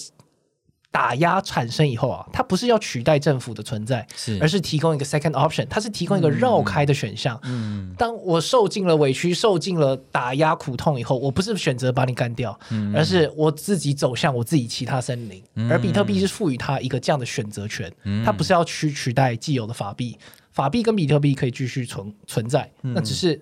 [0.93, 7.39] 打压产生以后啊，它不是要取代政府的存在，是而是提供一个 second option，它是提供一个绕开的选项。
[7.45, 15.43] 嗯当我受尽了委屈、受尽了打压、苦痛以后，我不是选择把你干掉，嗯而是我自己走向我自己其他森林。
[15.67, 20.15] 而比特币是赋予它一个这样的选择权，嗯它不是要去取代既有的法币，
[20.51, 23.41] 法币跟比特币可以继续存存在，嗯那只是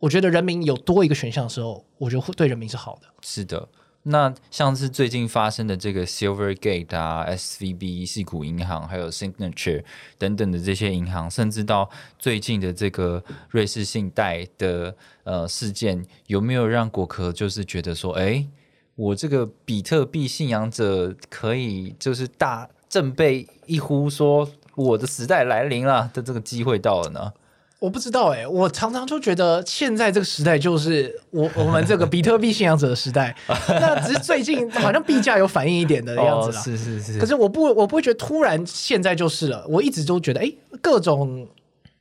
[0.00, 3.06] 我觉得人民有多一个选项的时候，我觉得会对人民是好的。
[3.22, 3.68] 是的。
[4.04, 9.84] 那像是最近发生的这个 Silvergate 啊、SVB、系股银行，还有 Signature
[10.16, 18.46] 等等的这些银行，甚至到最近的这个瑞士信贷的呃事件，有没有让果壳就是觉得说，哎，
[18.94, 27.32] 我这个比特币信仰者可以就是大振臂一呼，说我的时代来临了的这个机会到了呢？
[27.80, 33.34] 我不知道哎、我常常就觉得现在这个时代就是我我们这个比特币信仰者的时代，
[33.68, 36.60] 那只是最近好像币价有反应一点的样子啦。
[36.60, 41.48] 哦、是是是，可是我不我不会觉得突然现在就是了，我一直都觉得哎，各种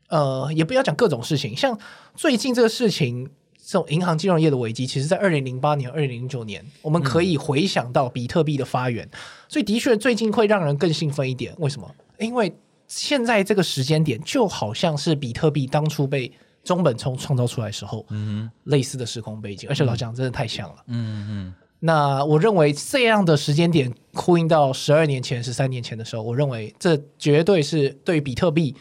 [0.09, 1.79] 呃也不要讲各种事情，像
[2.13, 3.29] 最近这个事情。
[3.71, 9.07] 这种银行金融业的危机，其实在二零零八年、二零零九年，我们可以回想到比特币的发源，
[9.47, 11.53] 所以的确最近会让人更兴奋一点。
[11.59, 11.87] 为什么？
[12.17, 12.51] 因为
[12.89, 16.29] 现在这个时间点，就好像是比特币当初被
[16.63, 20.83] 中本聪创造出来时候，嗯类似的时空背景，而且老讲真的太像了。
[20.87, 28.75] 嗯嗯那我认为这样的时间点呼应到十二年前、十三年前的时候，我认为这绝对是对比特币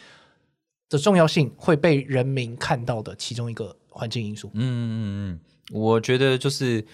[0.89, 4.51] 的重要性会被人民看到的其中一个环境因素。
[4.55, 4.99] 嗯嗯
[5.31, 5.41] 嗯，
[5.71, 6.85] 我觉得就是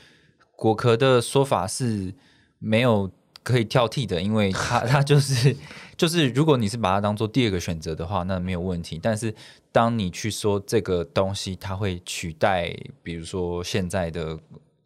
[0.56, 2.12] 果壳的说法是
[2.58, 3.10] 没有
[3.44, 5.54] 可以挑剔的，因为它它就是
[5.98, 8.98] 就是，如果你是把它当做第二个选择的话，那没有问题。
[9.00, 9.32] 但是
[9.70, 14.36] 当你去说这个东西它会取代，比如说现在的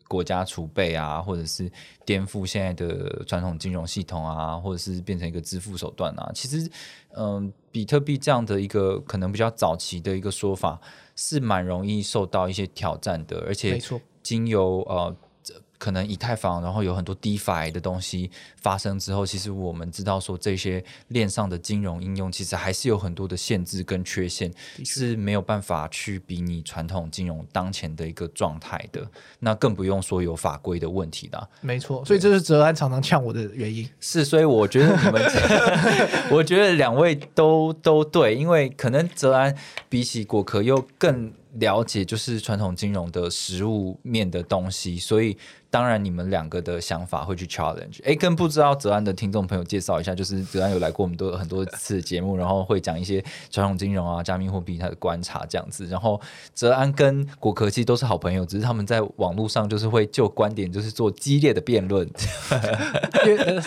[0.09, 1.71] 国家储备啊，或者是
[2.05, 6.69] 颠覆现在的传统金融系统啊，或者是变成一个支付手段啊，其实，
[7.17, 10.81] 嗯，比特币这样的一个可能比较早期的一个说法，
[11.15, 15.17] 是蛮容易受到一些挑战的，而且没错，经由呃。
[15.79, 24.53] 可能以太坊，然后有很多 DeFi 的东西发生之后，其实我们知道说这些链上的金融应用，其实还是有很多的限制跟缺陷，
[24.85, 29.09] 是没有办法去比拟传统金融当前的一个状态的。
[29.39, 31.49] 那更不用说有法规的问题啦。
[31.61, 33.89] 没错，所以这是泽安常常呛我的原因。
[34.01, 35.23] 是，所以我觉得你们，
[36.31, 39.55] 我觉得两位都都对，因为可能泽安
[39.89, 45.37] 比起果壳又更了解就是传统金融的实物面的东西，所以
[45.71, 48.01] 当然你们两个的想法会去 challenge。
[48.05, 55.87] 哎，跟不知道泽安的听众朋友介绍一下，就是泽安有来过我们多很多次的节目，然后会讲一些传统金融啊、加密货币他的观察这样子。
[55.87, 56.21] 然后
[56.55, 62.09] 泽安跟果壳其实都是好朋友，只是他们在网络上就是会就观点就是做激烈的辩论。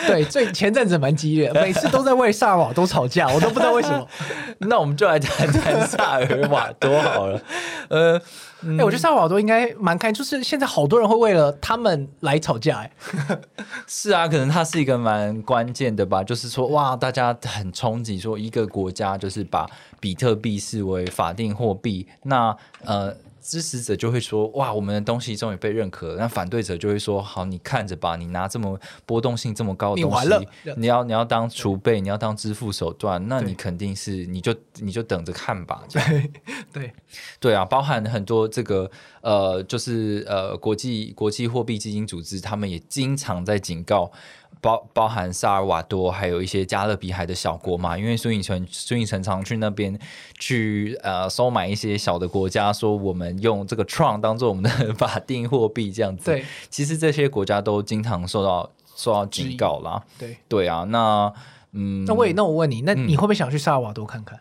[0.08, 4.08] 对，最前阵子蛮激烈，每次都在为萨尔瓦多吵架，我都不知道为什么。
[4.60, 7.42] 那我们就来谈谈萨尔瓦多好了。
[7.90, 8.20] 呃，
[8.64, 12.92] 哎、我觉得萨尔瓦多应该蛮开，就是现在好多人会为了他们来吵架、哎，
[13.88, 19.70] 是啊，可能它是一个蛮关键的吧，就是说，哇，大家很憧憬说一个国家就是把
[20.00, 23.16] 比特币视为法定货币，那呃。
[23.42, 30.28] 支持者就会说：“哇，我们的东西终于被认可了。”那反对者就会说：“好，你看着吧，你拿这么波动性这么高的东西
[30.64, 35.84] 你，你要你要当储备，你要当支付手段，那你肯定是你就你就等着看吧。”
[36.72, 36.94] 对，
[37.40, 38.90] 对啊，包含很多这个
[39.22, 44.12] 呃，就是呃，国际国际货币基金组织，他们也经常在警告。
[44.60, 49.98] 包包含萨尔瓦多，还有一些加勒比海的小国嘛，因为孙颖成孙颖成常去那边
[50.40, 56.26] 去呃收买一些小的国家，说我们用这个 Tron 当做我们的法定货币这样子。
[56.26, 60.04] 对，其实这些国家都经常受到受到警告啦。
[60.20, 60.38] 对。
[60.48, 61.34] 对啊，那
[61.72, 64.40] 嗯，那喂，那我问你，那嗯你会不会想去萨尔瓦多看看？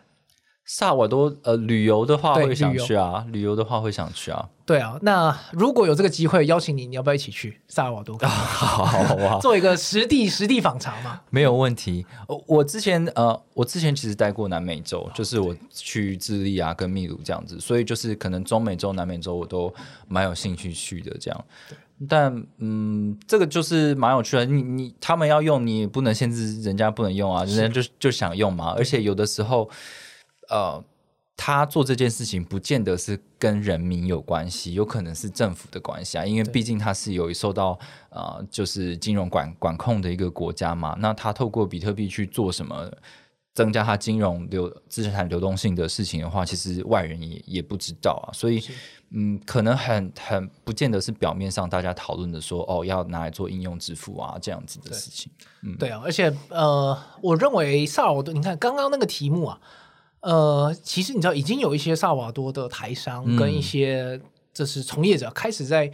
[0.73, 4.47] 萨尔瓦多呃旅游的话对会想去啊，旅游的话会想去啊。
[4.65, 8.17] 对啊，那如果有这个机会邀请你，你要不要一起去萨尔瓦多？
[8.19, 11.19] 好好好， 做一个实地实地访查嘛？
[11.29, 12.05] 没有问题。
[12.25, 19.73] 我我之前呃，我之前其实待过南美洲，就是我去智利啊跟秘鲁这样子，所以就是可能中美洲、南美洲我都
[20.07, 21.45] 蛮有兴趣去的这样。
[22.07, 24.45] 但嗯，这个就是蛮有趣的。
[24.45, 28.73] 你你他们要用，你不能限制人家不能用啊，人家就就想用嘛。
[28.77, 29.69] 而且有的时候，
[30.51, 30.83] 呃，
[31.35, 40.95] 他做这件事情不见得是跟人民有关系，有可能是政府的关系啊，因为毕竟它是有受到呃就是金融管管控的一个国家嘛。
[40.99, 42.91] 那他透过比特币去做什么？
[43.53, 48.63] 增加它金融流资产流动性的事情的话，其实外人也也不知道啊，所以
[49.09, 55.29] 嗯，可能很很不见得是表面上大家讨论的说哦要拿来做应用支付啊这样子的事情。
[55.63, 59.59] 嗯对啊，而且呃，我认为萨尔瓦多，你看刚刚那个题目啊，
[60.21, 64.19] 呃，其实你知道已经有一些萨瓦多的台商跟一些
[64.53, 65.91] 就是从业者开始在。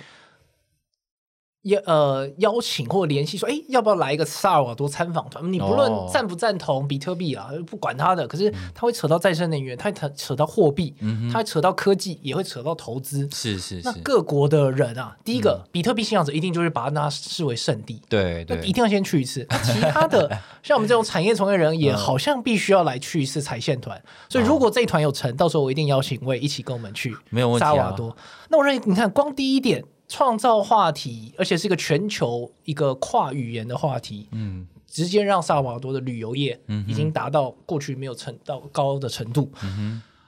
[1.67, 5.51] 邀呃邀请或联系说，哎，要不要来一个萨尔瓦多参访团？
[5.51, 10.93] 你不论哦赞不赞同比特币啊，不管他的，可是他会扯到再生能源，他会扯扯到货币，
[11.31, 13.27] 他会扯到科技，也会扯到投资。
[13.31, 19.45] 是是是那，各国的人啊，第一个，比特币信仰者一定就是把它视为圣地，对对，那一定要先去一次。
[19.49, 20.29] 那其他的，
[20.63, 24.01] 像我们这种产业从业人，也好像必须要来去一次踩线团。
[24.29, 28.15] 所以如果这一团有成，到时候我一定邀请魏一起跟我们去没有问题啊萨尔瓦多。
[28.49, 34.67] 那我认为，你看，光第一点，创造话题，而且是一个全球一个跨语言的话题，嗯。
[34.89, 39.51] 直接让萨尔瓦多的旅游业已经达到过去没有成到高的程度。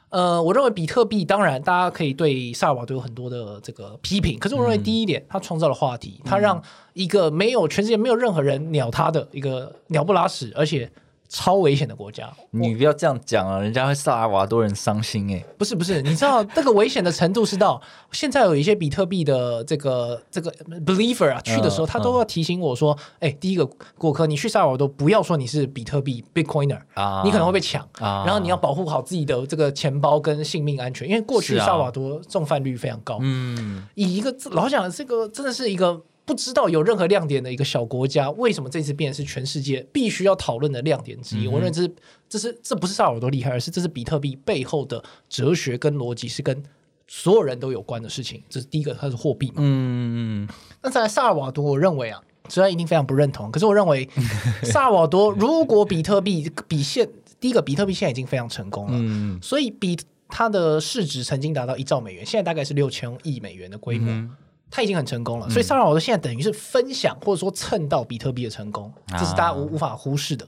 [0.10, 6.62] 呃，我认为比特币当然大家可以对萨尔瓦多有很多的这个批评，可是我认为第一点，它创造了话题，它让
[6.94, 10.92] 一个没有全世界没有任何人鸟它的一个鸟不拉屎，而且
[11.30, 12.30] 超危险的国家。
[12.50, 20.52] 你不要这样讲啊，人家会萨尔瓦多人伤心哎、不是不是，你知道 这个危险的程度是到现在有一些比特币的这个这个
[20.86, 21.90] believer 啊，去的时候嗯。
[21.90, 23.66] 他都要提醒我说，哎，第一个
[23.98, 28.24] 果壳，你去萨尔瓦多不要说你是比特币 Bitcoiner，啊你可能会被抢，啊。
[28.26, 33.88] 然后你要保护好自己的这个钱包跟性命安全，因为过去萨尔瓦多重犯率非常高，嗯。
[33.94, 41.48] 以一个老实讲，这个真的是一个不知道有任何亮点的一个小国家，为什么这次变成是全世界必须要讨论的亮点之一？
[41.48, 41.96] 我认为这是
[42.30, 46.64] 这是这不是萨尔瓦多厉害，而是这是比特币背后的哲学跟逻辑是跟
[47.08, 48.44] 所有人都有关的事情。
[48.48, 49.56] 这是第一个，它是货币嘛。
[49.58, 50.48] 嗯
[50.84, 54.08] 那在萨尔瓦多，我认为啊，虽然一定非常不认同，可是我认为
[54.62, 57.10] 萨尔瓦多如果比特币比现
[57.40, 64.12] 第一个比特币现在已经非常成功了，嗯所以比它的市值曾经达到一兆美元，现在大概是六千亿美元的规模。
[64.12, 64.30] 嗯
[64.72, 70.48] 它已经很成功了，所以萨尔瓦多现在等于是分享或者说蹭到比特币的成功，这是大家无无法忽视的。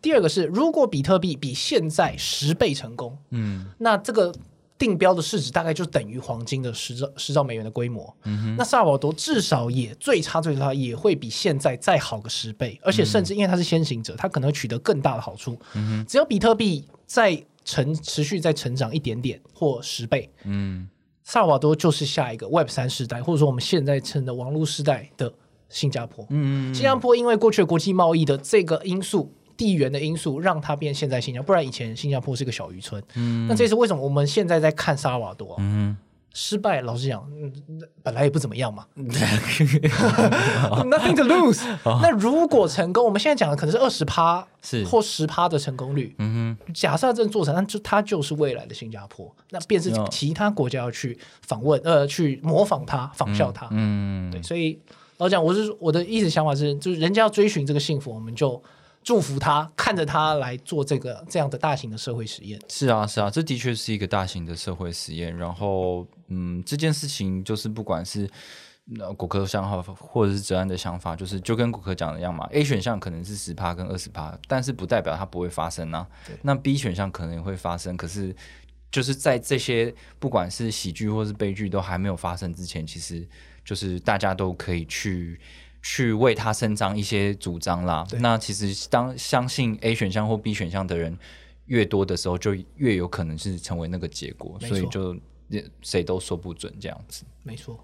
[0.00, 3.66] 第二个是，如果比特币比现在十倍成功，嗯。
[3.78, 4.32] 那这个
[4.78, 8.14] 定标的市值大概就等于黄金的十兆十兆美元的规模。
[8.56, 15.58] 那萨尔瓦多至少也最差最差也会比现在再好个十倍，而且甚至因为它是先行者，它可能取得更大的好处。
[16.06, 20.88] 只要比特币在成持续在成长一点点或十倍，嗯
[21.26, 25.30] 萨尔瓦多就是下一个 Web 三时代，或者说我们现在称的网络时代的
[25.68, 26.24] 新加坡。
[26.30, 33.02] 嗯新加坡因为过去的国际贸易的这个因素、地缘的因素，让它变现在新加坡，不然以前新加坡是个小渔村。
[33.48, 35.96] 那这是为什么我们现在在看萨瓦多、嗯
[36.38, 36.82] 失败？
[36.82, 37.50] 老实讲，嗯，
[38.02, 38.84] 本来也不怎么样嘛，
[40.84, 41.62] nothing to lose。
[42.02, 46.14] 那如果成功，我们现在讲的可能是二十趴是或十趴的成功率。
[46.18, 53.66] 嗯假设真的做成，那就它就是未来的新加坡，那便是嗯其他国家要去访问，呃，去模仿它、仿效它。
[53.70, 54.78] 嗯对，所以
[55.16, 58.62] 老实讲，我是我的意思想法是，就是人家要追寻这个幸福，我们就
[59.06, 62.60] 祝福他，看着他来做这个这样的大型的社会实验。
[62.68, 65.34] 是啊，是啊，这的确是一个大型的社会实验。
[65.36, 68.28] 然后，嗯，这件事情就是不管是
[68.98, 72.48] 呃骨科想法或者是哲安的想法，就是就跟骨科讲的一样嘛。
[72.50, 76.04] A 选项可能是十趴跟二十趴，但是不代表它不会发生啊。
[76.42, 78.34] 那 B 选项可能也会发生，可是
[78.90, 83.24] 就是在这些不管是喜剧或是悲剧都还没有发生之前，其实
[83.64, 85.38] 就是大家都可以去。
[85.88, 88.04] 去为他伸张一些主张啦。
[88.18, 91.16] 那其实当相信 A 选项或 B 选项的人
[91.66, 95.16] 越多的时候，就越有可能是成为那个结果，所以就
[95.46, 97.24] 也谁都说不准这样子。
[97.44, 97.78] 没错，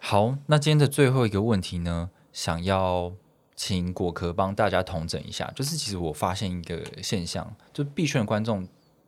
[0.00, 3.12] 好，那今天的最后一个问题呢，想要
[3.54, 8.66] 请果壳帮大家统整一下，就是其实我发现一个现象，就币圈的观众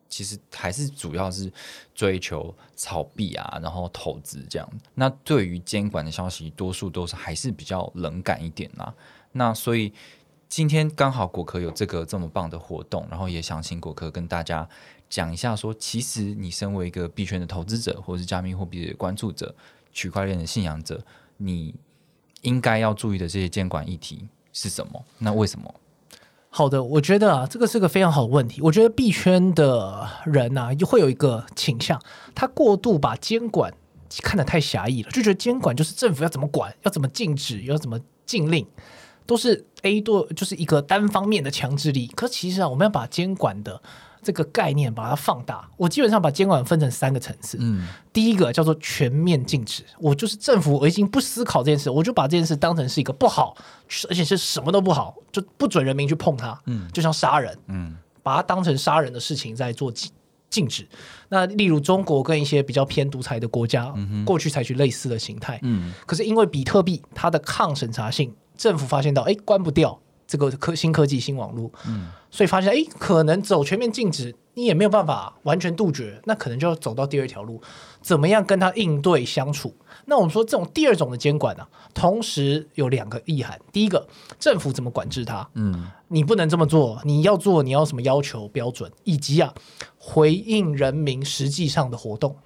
[0.09, 1.53] 其实还是主要是
[1.95, 4.69] 追求炒币啊，然后投资这样。
[4.95, 8.95] 那对于监管的消息，多数都是还是比较冷感一点啦。
[9.33, 9.93] 那所以
[10.49, 14.69] 今天刚好果壳有这个这么棒的活动，然后也想请果壳跟大家
[15.11, 19.55] 讲一下说其实你身为一个币圈的投资者，或是加密货币的关注者，
[19.93, 21.05] 区块链的信仰者，
[21.37, 21.75] 你
[22.43, 25.05] 应该要注意的这些监管议题是什么？
[25.19, 25.75] 那为什么？
[26.49, 28.63] 好的，我觉得啊，这个是个非常好的问题。
[28.63, 32.01] 我觉得币圈的人啊，会有一个倾向，
[32.35, 33.71] 他过度把监管
[34.23, 38.67] 看得太狭义了，就觉得监管就是政府要怎么管，要怎么禁止，要怎么禁令，
[39.27, 42.07] 都是 A 多就是一个单方面的强制力。
[42.17, 43.83] 可其实啊，我们要把监管的
[44.27, 45.69] 这个概念把它放大。
[45.77, 47.57] 我基本上把监管分成三个层次。
[47.61, 53.55] 嗯第一个叫做全面禁止，我就是政府，我已经不思考这件事，我就把这件事当成是一个不好，
[54.09, 60.11] 而且是什么都不好，就不准人民去碰它，嗯就像杀人，嗯把它当成杀人的事情在做禁
[60.51, 60.89] 禁止。
[61.29, 65.61] 那例如中国跟一些比较偏独裁的国家，过去采取类似的形态。
[65.63, 77.63] 嗯可是因为比特币它的抗审查性，政府发现到，哎，关不掉这个科新科技新网络，嗯所以发现，哎，可能走全面禁止，你也没有办法完全杜绝，那可能就要走到第二条路，
[78.03, 79.75] 怎么样跟他应对相处？
[80.05, 84.07] 那我们说这种第二种的监管呢、同时有两个意涵，第一个，
[84.39, 85.49] 政府怎么管制它？
[85.55, 89.53] 嗯你不能这么做，你要做，你要什么要求标准，以及啊，
[89.99, 92.37] 回应人民实际上的活动。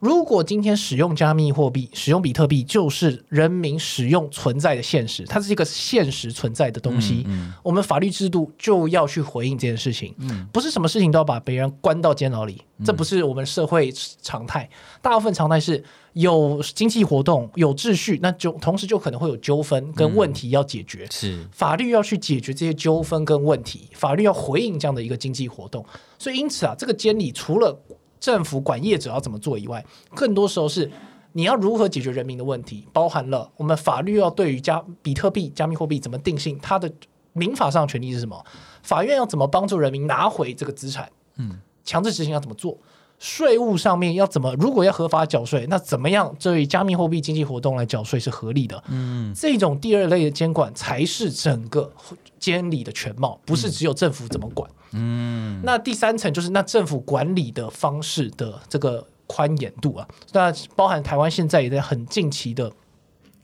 [0.00, 7.24] 如果今天使用加密货币、使用比特币，就是人民使用存在的现实，它是一个现实存在的东西。
[7.26, 13.90] 嗯我们法律制度就要去回应这件事情，嗯不是什么事情都要把别人关到监牢里，这不是我们社会
[14.20, 14.68] 常态。
[15.00, 15.82] 大部分常态是
[16.12, 21.06] 有经济活动、有秩序，那就同时就可能会有纠纷跟问题要解决。
[21.10, 25.84] 是法律要去解决这些纠纷跟问题，法律要回应这样的一个经济活动。
[26.18, 27.78] 所以因此啊，这个监理除了
[28.18, 29.84] 政府管业者要怎么做以外，
[30.14, 30.90] 更多时候是
[31.32, 36.90] 你要如何解决人民的问题，包含了我们法律要对于加比特币、加密货币怎么定性，它的
[37.32, 38.44] 民法上的权利是什么？
[38.82, 41.10] 法院要怎么帮助人民拿回这个资产？
[41.36, 42.78] 嗯，强制执行要怎么做？
[43.18, 44.54] 税务上面要怎么？
[44.56, 48.82] 如果要合法缴税，那怎么样对于加密货币经济活动来缴税是合理的？
[48.88, 51.90] 嗯这种第二类的监管才是整个
[52.38, 54.70] 监理的全貌，不是只有政府怎么管。
[54.92, 62.70] 嗯那第三层就是那政府管理的方式的这个宽严度啊，那包含台湾现在也在很近期的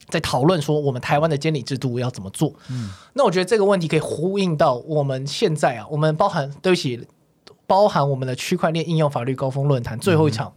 [0.09, 2.53] 在讨论说我们台湾的监理制度要怎么做。
[2.71, 7.05] 嗯，那我觉得这个问题可以呼应到我们现在啊，我们包含对不起，
[7.67, 10.53] 包含我们的区块链应用法律高峰论坛最后一场、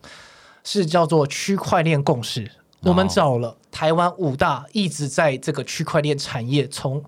[0.64, 2.50] 是叫做区块链共识。
[2.82, 7.04] 我们找了台湾五大一直在这个区块链产业从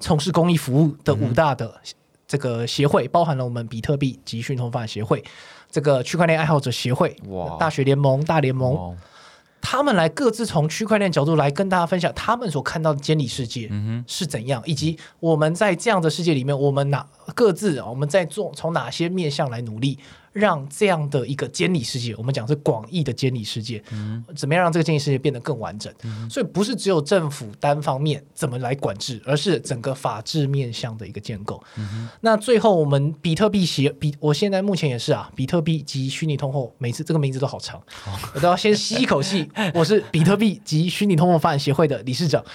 [0.00, 1.80] 从事公益服务的五大的
[2.26, 5.22] 这个协会，包含了我们比特币及讯通法协会、
[5.70, 7.16] 这个区块链爱好者协会、
[7.58, 8.96] 大学联盟、大联盟，哦
[9.60, 19.98] 他们来各自从区块链角度来跟大家分享他们所看到的监理世界嗯是怎样，以及我们在这样的世界里面，我们哪各自啊我们在做从哪些面向来努力，
[20.38, 23.82] 让这样的一个监理世界，我们讲是广义的监理世界，
[24.36, 25.92] 怎么样让这个监理世界变得更完整？
[26.30, 31.62] 所以不是只有政府单方面怎么来管制，而是整个法治面向的一个建构。
[32.20, 37.82] 那最后我们比特币协比，我现在目前也是啊，比特币及虚拟通货，每次这个名字都好长，
[38.34, 39.50] 我都要先吸一口气。
[39.74, 42.44] 我是比特币及虚拟通货发展协会的理事长。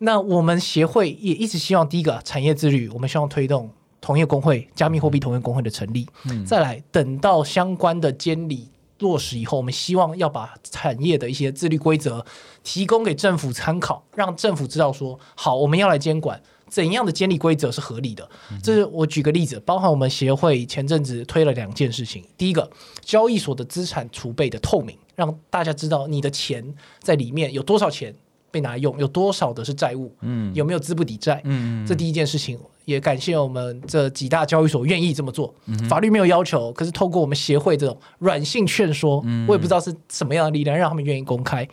[0.00, 3.68] 那我们协会也一直希望，第一个产业自律，我们希望推动
[4.00, 6.06] 同业工会、加密货币同业工会的成立。
[6.46, 8.68] 再来，等到相关的监理
[8.98, 12.24] 落实以后，我们希望要把产业的一些自律规则
[12.62, 16.40] 提供给政府参考，让政府知道说，好，我们要来监管。
[16.68, 18.28] 怎样的监理规则是合理的？
[18.62, 22.22] 这是我举个例子，包含我们协会前阵子推了两件事情。
[22.36, 22.70] 第一个，
[23.00, 28.14] 交易所的资产储备的透明，让大家知道你的钱在里面有多少钱
[28.50, 31.40] 被拿来用，有多少的是债务，嗯有没有资不抵债。
[31.44, 35.54] 嗯这第一件事情，也感谢我们这几大交易所愿意这么做。
[35.88, 41.68] 法律没有要求，可是透过我们协会这种软性劝说，我也不知道是什么样的力量让他们愿意公开。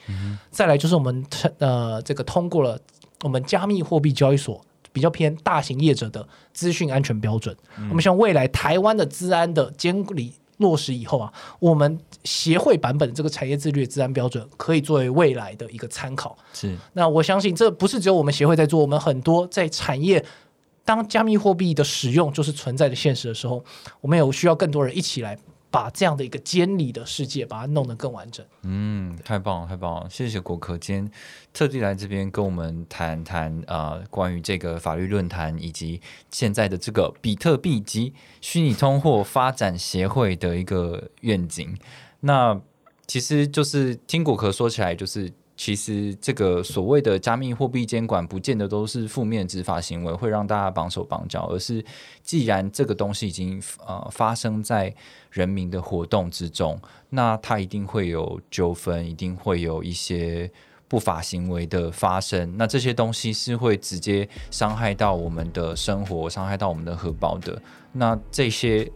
[0.52, 1.26] 再来就是我们
[1.60, 2.78] 呃这个通过了
[3.24, 4.62] 我们加密货币交易所。
[4.92, 7.54] 比较偏大型业者的资讯安全标准，
[7.90, 16.38] 我们希望未来台湾的治安的监理落实以后啊，我们协会版本的这个产业自律的治安标准可以作为未来的一个参考。
[16.54, 20.24] 是那我相信这不是只有我们协会在做，我们很多在产业
[20.86, 23.66] 当加密货币的使用就是存在的现实的时候，
[24.00, 25.38] 我们有需要更多人一起来
[25.72, 28.46] 把这样的一个监理的世界把它弄得更完整。
[28.62, 30.10] 嗯，太棒了，太棒了！
[30.10, 31.12] 谢谢国科今天
[31.52, 36.00] 特地来这边跟我们谈谈呃关于这个法律论坛以及
[36.32, 41.78] 现在的这个比特币及虚拟通货发展协会的一个愿景。
[42.22, 42.62] 那
[43.08, 51.84] 其实就是听果壳说起来，就是其实这个所谓的加密货币监管，不见得都是负面执法行为，会让大家绑手绑脚，而是
[52.24, 54.94] 既然这个东西已经呃发生在
[55.32, 56.78] 人民的活动之中，
[57.10, 60.52] 那它一定会有纠纷，一定会有一些
[60.88, 62.58] 不法行为的发生。
[62.58, 67.62] 那这些东西是会直接伤害到我们的生活，伤害到我们的荷包的。
[67.94, 68.92] 那这些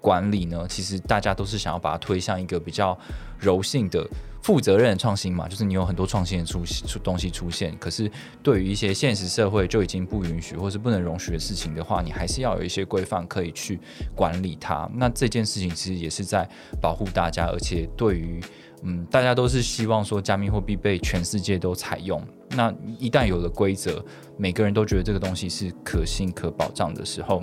[0.00, 2.98] 管理呢，其实大家都是想要把它推向一个比较
[3.38, 4.04] 柔性的、
[4.42, 8.10] 负责任的创新嘛，就是你有很多创新的出出东西出现，可是
[8.42, 13.78] 对于一些现实社会就已经不允许或是不能容许的事情的话，你还是要有一些规范可以去
[14.14, 14.90] 管理它。
[14.94, 16.48] 那这件事情其实也是在
[16.80, 18.40] 保护大家，而且对于
[18.82, 22.22] 嗯，大家都是希望说加密货币被全世界都采用。
[22.48, 24.02] 那一旦有了规则，
[24.38, 27.42] 每个人都觉得这个东西是可信可保障的时候，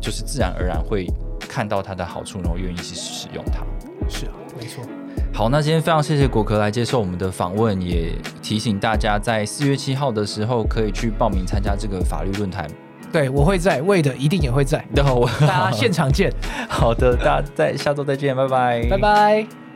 [0.00, 1.06] 就是自然而然会
[1.40, 3.66] 看到它的好处，然后愿意去使用它。
[4.08, 4.82] 是啊，没错。
[5.38, 8.10] 好，那今天非常谢谢果壳来接受我们的访问，也
[8.42, 12.68] 提醒大家在四月七号的时候可以去报名参加这个法律论坛。
[13.12, 16.28] 对，我会在，魏的一定也会在，然 后我大家现场见，
[16.68, 19.67] 好的，大家在下周再见，拜拜，拜拜。